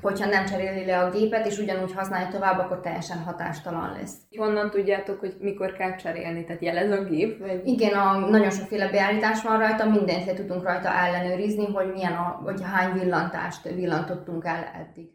[0.00, 4.16] hogyha nem cseréli le a gépet, és ugyanúgy használja tovább, akkor teljesen hatástalan lesz.
[4.36, 6.44] Honnan tudjátok, hogy mikor kell cserélni?
[6.44, 7.38] Tehát jelez a gép?
[7.38, 7.60] Vagy?
[7.64, 12.40] Igen, a, nagyon sokféle beállítás van rajta, mindent le tudunk rajta ellenőrizni, hogy milyen a,
[12.42, 15.10] vagy hány villantást villantottunk el eddig.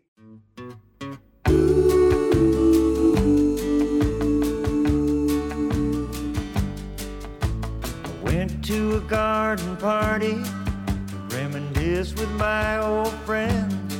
[0.57, 0.86] Went
[8.67, 10.43] to a garden party
[11.29, 13.95] reminisce with my old friends.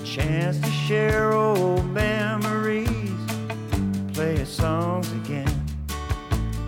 [0.00, 2.88] A chance to share old memories,
[4.14, 5.50] play songs again.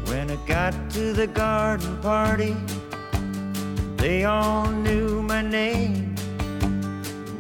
[0.07, 2.57] When I got to the garden party,
[3.97, 6.17] they all knew my name.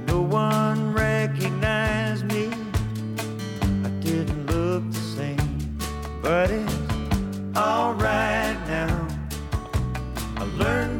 [0.06, 2.48] No one recognized me.
[3.84, 5.78] I didn't look the same,
[6.22, 6.78] but it's
[7.56, 8.47] alright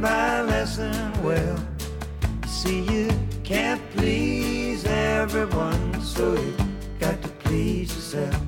[0.00, 1.58] my lesson well.
[2.46, 3.10] See, you
[3.42, 6.54] can't please everyone, so you
[7.00, 8.40] got to please yourself.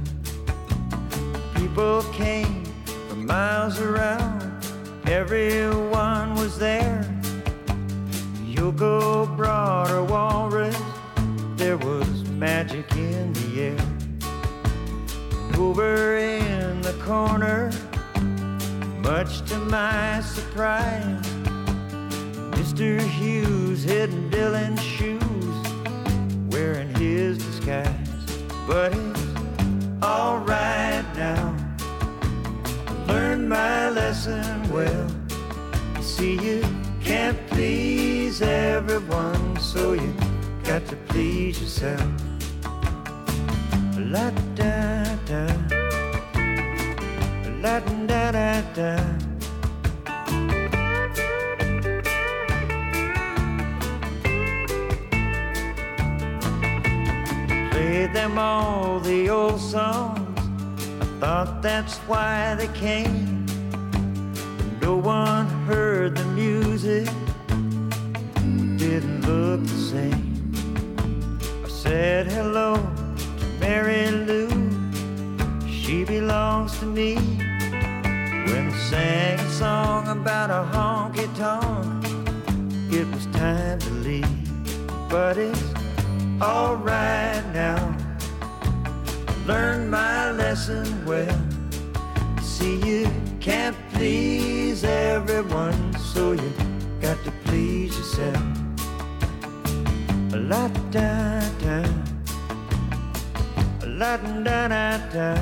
[1.56, 2.64] People came
[3.08, 4.64] from miles around,
[5.06, 7.04] everyone was there.
[8.44, 10.80] Yoko brought her walrus,
[11.56, 13.86] there was magic in the air.
[15.58, 17.72] Over in the corner,
[19.02, 21.29] much to my surprise,
[22.60, 23.00] Mr.
[23.00, 25.56] Hughes hidden Dylan's shoes,
[26.52, 27.96] wearing his disguise.
[28.66, 31.56] But it's alright now.
[32.86, 35.08] I learned my lesson well.
[36.02, 36.62] See, you
[37.02, 40.14] can't please everyone, so you
[40.62, 42.12] got to please yourself.
[43.96, 45.46] La da da,
[47.62, 49.19] la da da da.
[58.20, 60.38] Them all the old songs.
[61.00, 63.46] I thought that's why they came.
[64.58, 67.08] But no one heard the music.
[68.76, 70.52] Didn't look the same.
[71.64, 72.74] I said hello
[73.40, 74.50] to Mary Lou.
[75.66, 77.14] She belongs to me.
[78.48, 82.04] When I sang a song about a honky tonk,
[82.92, 84.44] it was time to leave.
[85.08, 85.64] But it's
[86.42, 88.09] alright now.
[89.50, 91.40] Learned my lesson well.
[92.40, 93.10] See, you
[93.40, 96.52] can't please everyone, so you
[97.00, 98.44] got to please yourself.
[100.50, 101.78] La da da,
[103.98, 105.34] la da da da.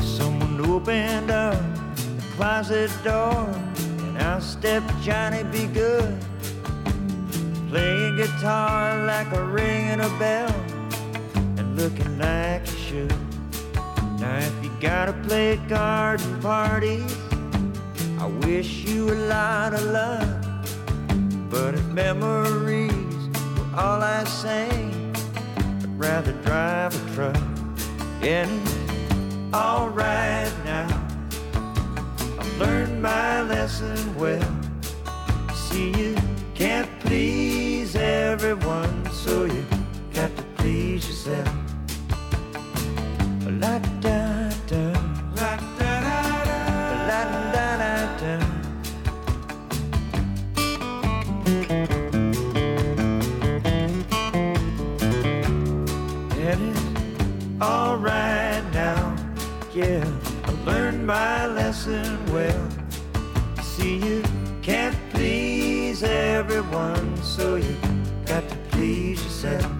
[0.00, 1.60] Someone opened up
[1.96, 3.44] the closet door,
[4.62, 6.18] and stepped Johnny Be Good,
[7.68, 10.54] playing guitar like a ring ringing a bell,
[11.58, 13.14] and looking like you should.
[14.18, 17.16] Now, if you gotta play garden parties,
[18.18, 20.44] I wish you a lot of luck.
[21.50, 22.92] But if memories
[23.56, 25.14] were all I sang,
[25.56, 27.42] I'd rather drive a truck.
[28.22, 28.50] And
[29.54, 30.99] alright now.
[32.60, 34.54] Learned my lesson well.
[35.54, 36.14] See, you
[36.54, 39.64] can't please everyone, so you
[40.12, 41.48] got to please yourself.
[44.00, 44.29] Da
[61.10, 62.66] my lesson well.
[63.62, 64.22] See, you
[64.62, 66.06] can't please
[66.38, 67.74] everyone, so you
[68.26, 69.72] got to please yourself.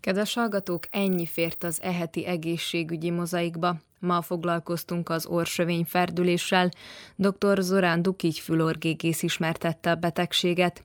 [0.00, 3.76] Kedves hallgatók, ennyi fért az eheti egészségügyi mozaikba.
[3.98, 6.68] Ma foglalkoztunk az orsövény ferdüléssel.
[7.16, 7.58] Dr.
[7.60, 10.84] Zorán Dukigy fülorgégész ismertette a betegséget.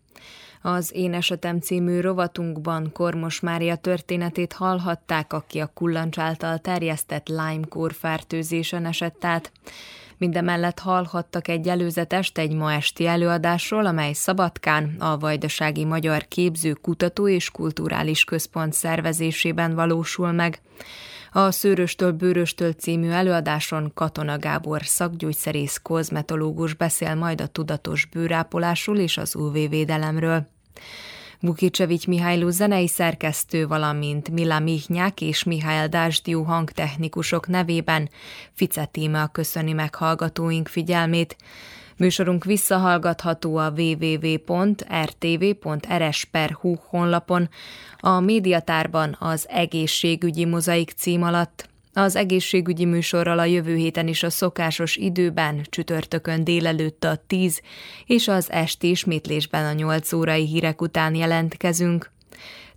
[0.61, 7.93] Az Én Esetem című rovatunkban Kormos Mária történetét hallhatták, aki a kullancs által terjesztett Lyme-kór
[7.93, 9.51] fertőzésen esett át.
[10.17, 17.27] Mindemellett hallhattak egy előzetest egy ma esti előadásról, amely Szabadkán, a Vajdasági Magyar Képző Kutató
[17.27, 20.61] és Kulturális Központ szervezésében valósul meg.
[21.31, 29.17] A Szőröstől Bőröstől című előadáson Katona Gábor szakgyógyszerész kozmetológus beszél majd a tudatos bőrápolásról és
[29.17, 30.47] az UV-védelemről.
[31.39, 38.09] Vukicsevics Mihályló zenei szerkesztő, valamint Mila Mihnyák és Mihály Dásdiú hangtechnikusok nevében
[38.53, 41.35] Fice Tíma köszöni meg hallgatóink figyelmét.
[41.97, 44.85] Műsorunk visszahallgatható a www.rtv.rs.hu
[46.87, 47.49] honlapon,
[47.99, 51.69] a médiatárban az egészségügyi mozaik cím alatt.
[51.93, 57.61] Az egészségügyi műsorral a jövő héten is a szokásos időben, csütörtökön délelőtt a 10
[58.05, 62.11] és az esti ismétlésben a 8 órai hírek után jelentkezünk.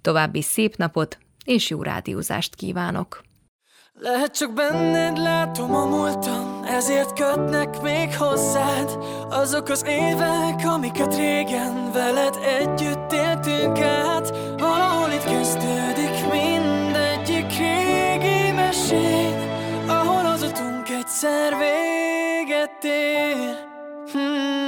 [0.01, 3.30] További szép napot és jó rádiózást kívánok!
[4.03, 8.99] Lehet csak benned látom a múltam, ezért kötnek még hozzád
[9.31, 14.29] Azok az évek, amiket régen veled együtt éltünk át
[14.59, 19.51] Valahol itt kezdődik mindegyik régi mesén
[19.89, 23.57] Ahol az utunk egyszer véget ér
[24.13, 24.60] hmm.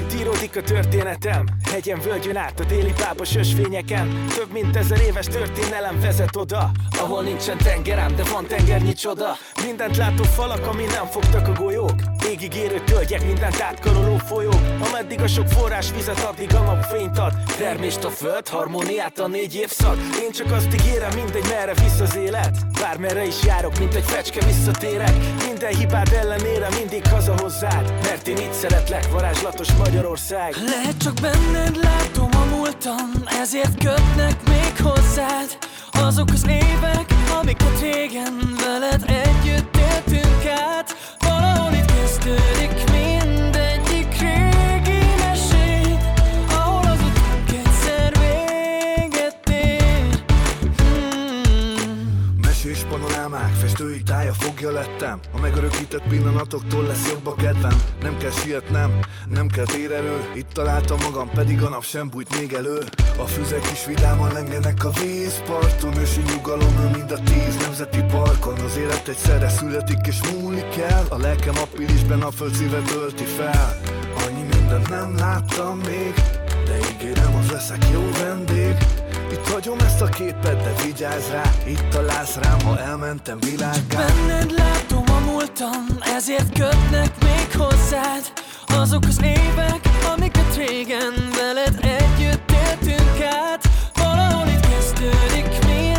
[0.00, 1.44] Együtt íródik a történetem.
[1.70, 6.70] Hegyen, völgyön át a déli pápos ösvényeken Több mint ezer éves történelem vezet oda
[7.00, 9.36] Ahol nincsen tengerem, de van tengernyi csoda.
[9.64, 11.94] Mindent látó falak, ami nem fogtak a golyók.
[12.22, 14.60] Ég Végigérő tölgyek, mindent átkaroló folyók.
[14.88, 17.32] Ameddig a sok forrás vizet, addig a nap fényt ad.
[17.58, 19.96] Termést a föld, harmóniát a négy évszak.
[20.22, 22.56] Én csak azt ígérem, mindegy merre visz az élet.
[22.80, 25.12] Bármerre is járok, mint egy fecske visszatérek.
[25.46, 30.54] Minden hibád ellenére mindig haza hozzád Mert én itt szeretlek, varázslatos Magyarország.
[30.64, 33.10] Lehet csak benned látom a múltam
[33.40, 35.58] Ezért kötnek még hozzád.
[35.90, 43.09] Azok az évek, amiket régen veled együtt éltünk át Valahol itt kezdődik mindegyik
[53.00, 55.20] panorámák, festői tája fogja lettem.
[55.32, 57.82] A megörökített pillanatoktól lesz jobb a kedvem.
[58.02, 58.98] Nem kell sietnem,
[59.28, 62.78] nem kell térerő Itt találtam magam, pedig a nap sem bújt még elő.
[63.18, 65.98] A füzek is vidáman lengenek a vízparton.
[65.98, 68.58] Ősi nyugalom mind a tíz nemzeti parkon.
[68.58, 71.06] Az élet egyszerre születik és múlik el.
[71.08, 73.80] A lelkem appilisben a föld szíve tölti fel.
[74.26, 76.14] Annyi mindent nem láttam még
[76.64, 78.76] De ígérem, az leszek jó vendég
[79.30, 84.06] Itt hagyom ezt a képet, de vigyázz rá Itt találsz rám, ha elmentem világgá.
[84.06, 85.86] Benned látom a múltam,
[86.16, 88.32] ezért kötnek még hozzád.
[88.66, 89.80] Azok az évek,
[90.14, 93.68] amiket régen veled együtt éltünk át.
[93.94, 95.89] Valahol itt kezdődik mindegyik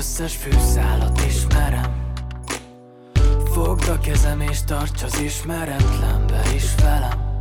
[0.00, 2.12] összes fűszálat ismerem.
[3.52, 7.40] Fogd a kezem és tarts az ismeretlenbe is velem.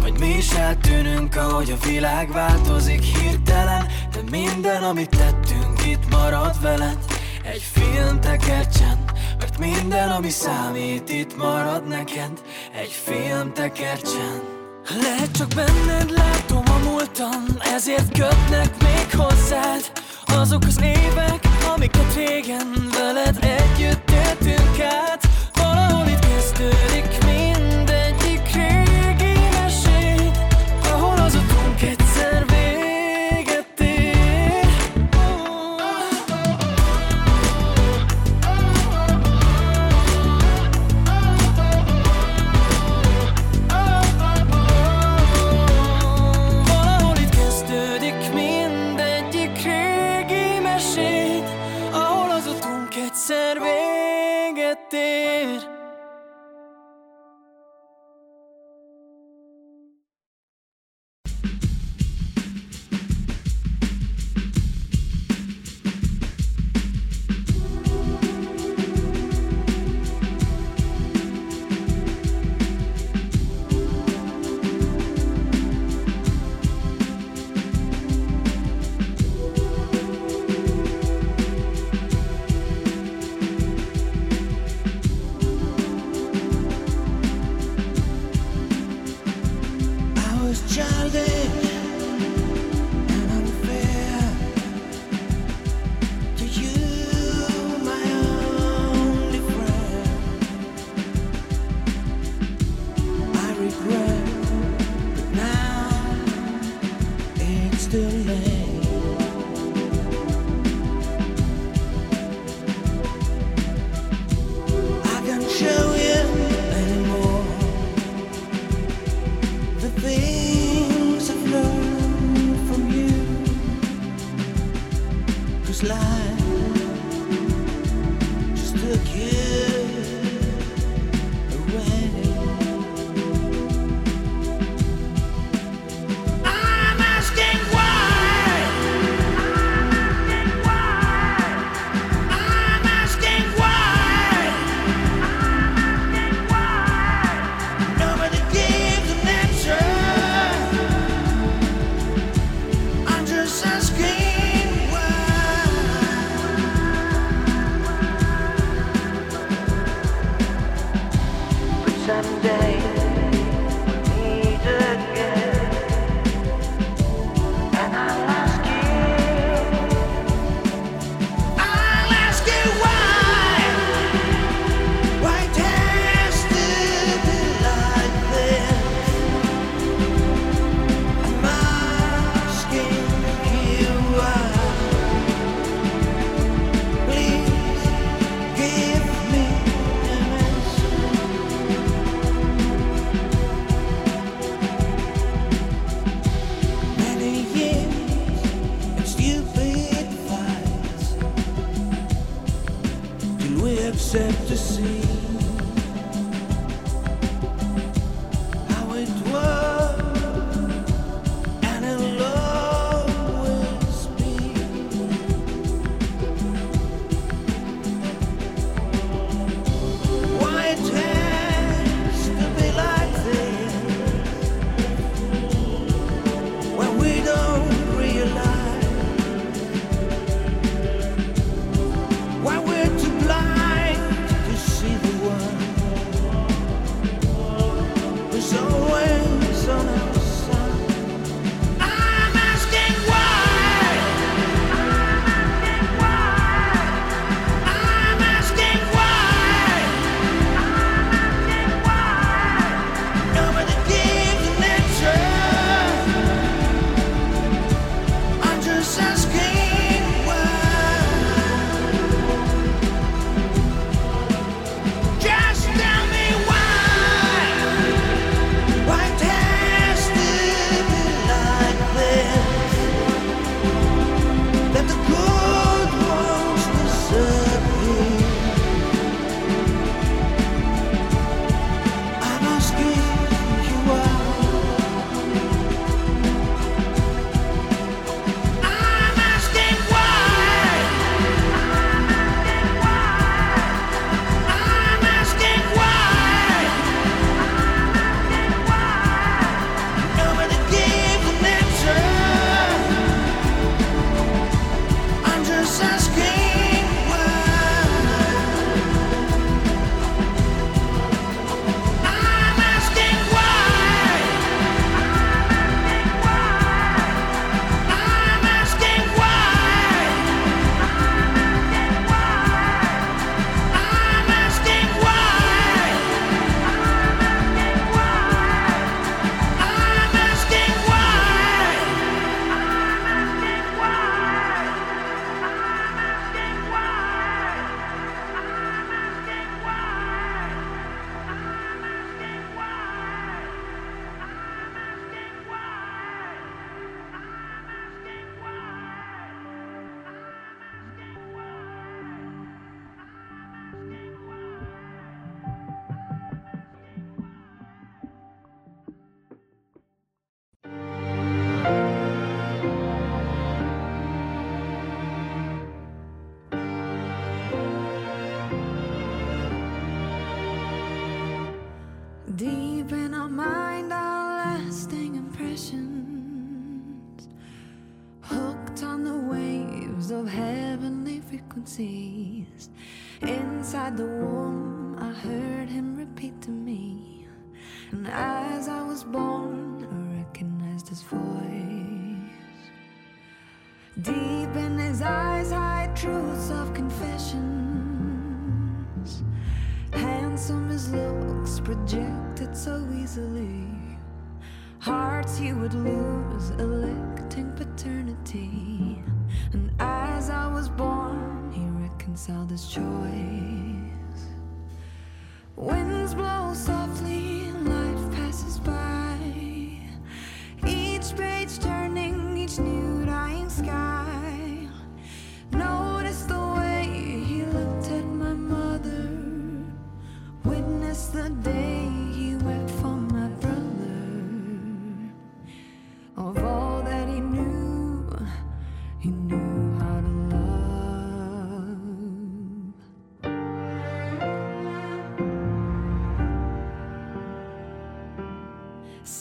[0.00, 6.60] Vagy mi is eltűnünk, ahogy a világ változik hirtelen De minden, amit tettünk, itt marad
[6.60, 6.98] veled.
[7.44, 9.04] Egy film tekercsen,
[9.38, 12.32] mert minden, ami számít, itt marad neked.
[12.74, 14.42] Egy film tekercsen.
[15.00, 19.92] Lehet csak benned látom a múltam Ezért kötnek még hozzád
[20.36, 21.40] Azok az évek,
[21.74, 27.51] amiket régen veled együtt éltünk át Valahol itt kezdődik mindegyik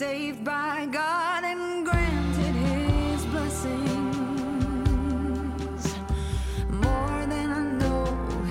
[0.02, 3.84] saved by God and granted his blessings.
[6.72, 8.06] More than I know,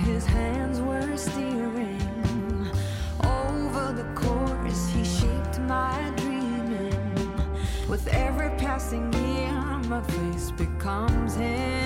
[0.04, 2.00] his hands were steering.
[3.24, 7.18] Over the course, he shaped my dreaming.
[7.88, 9.52] With every passing year,
[9.88, 11.79] my face becomes him.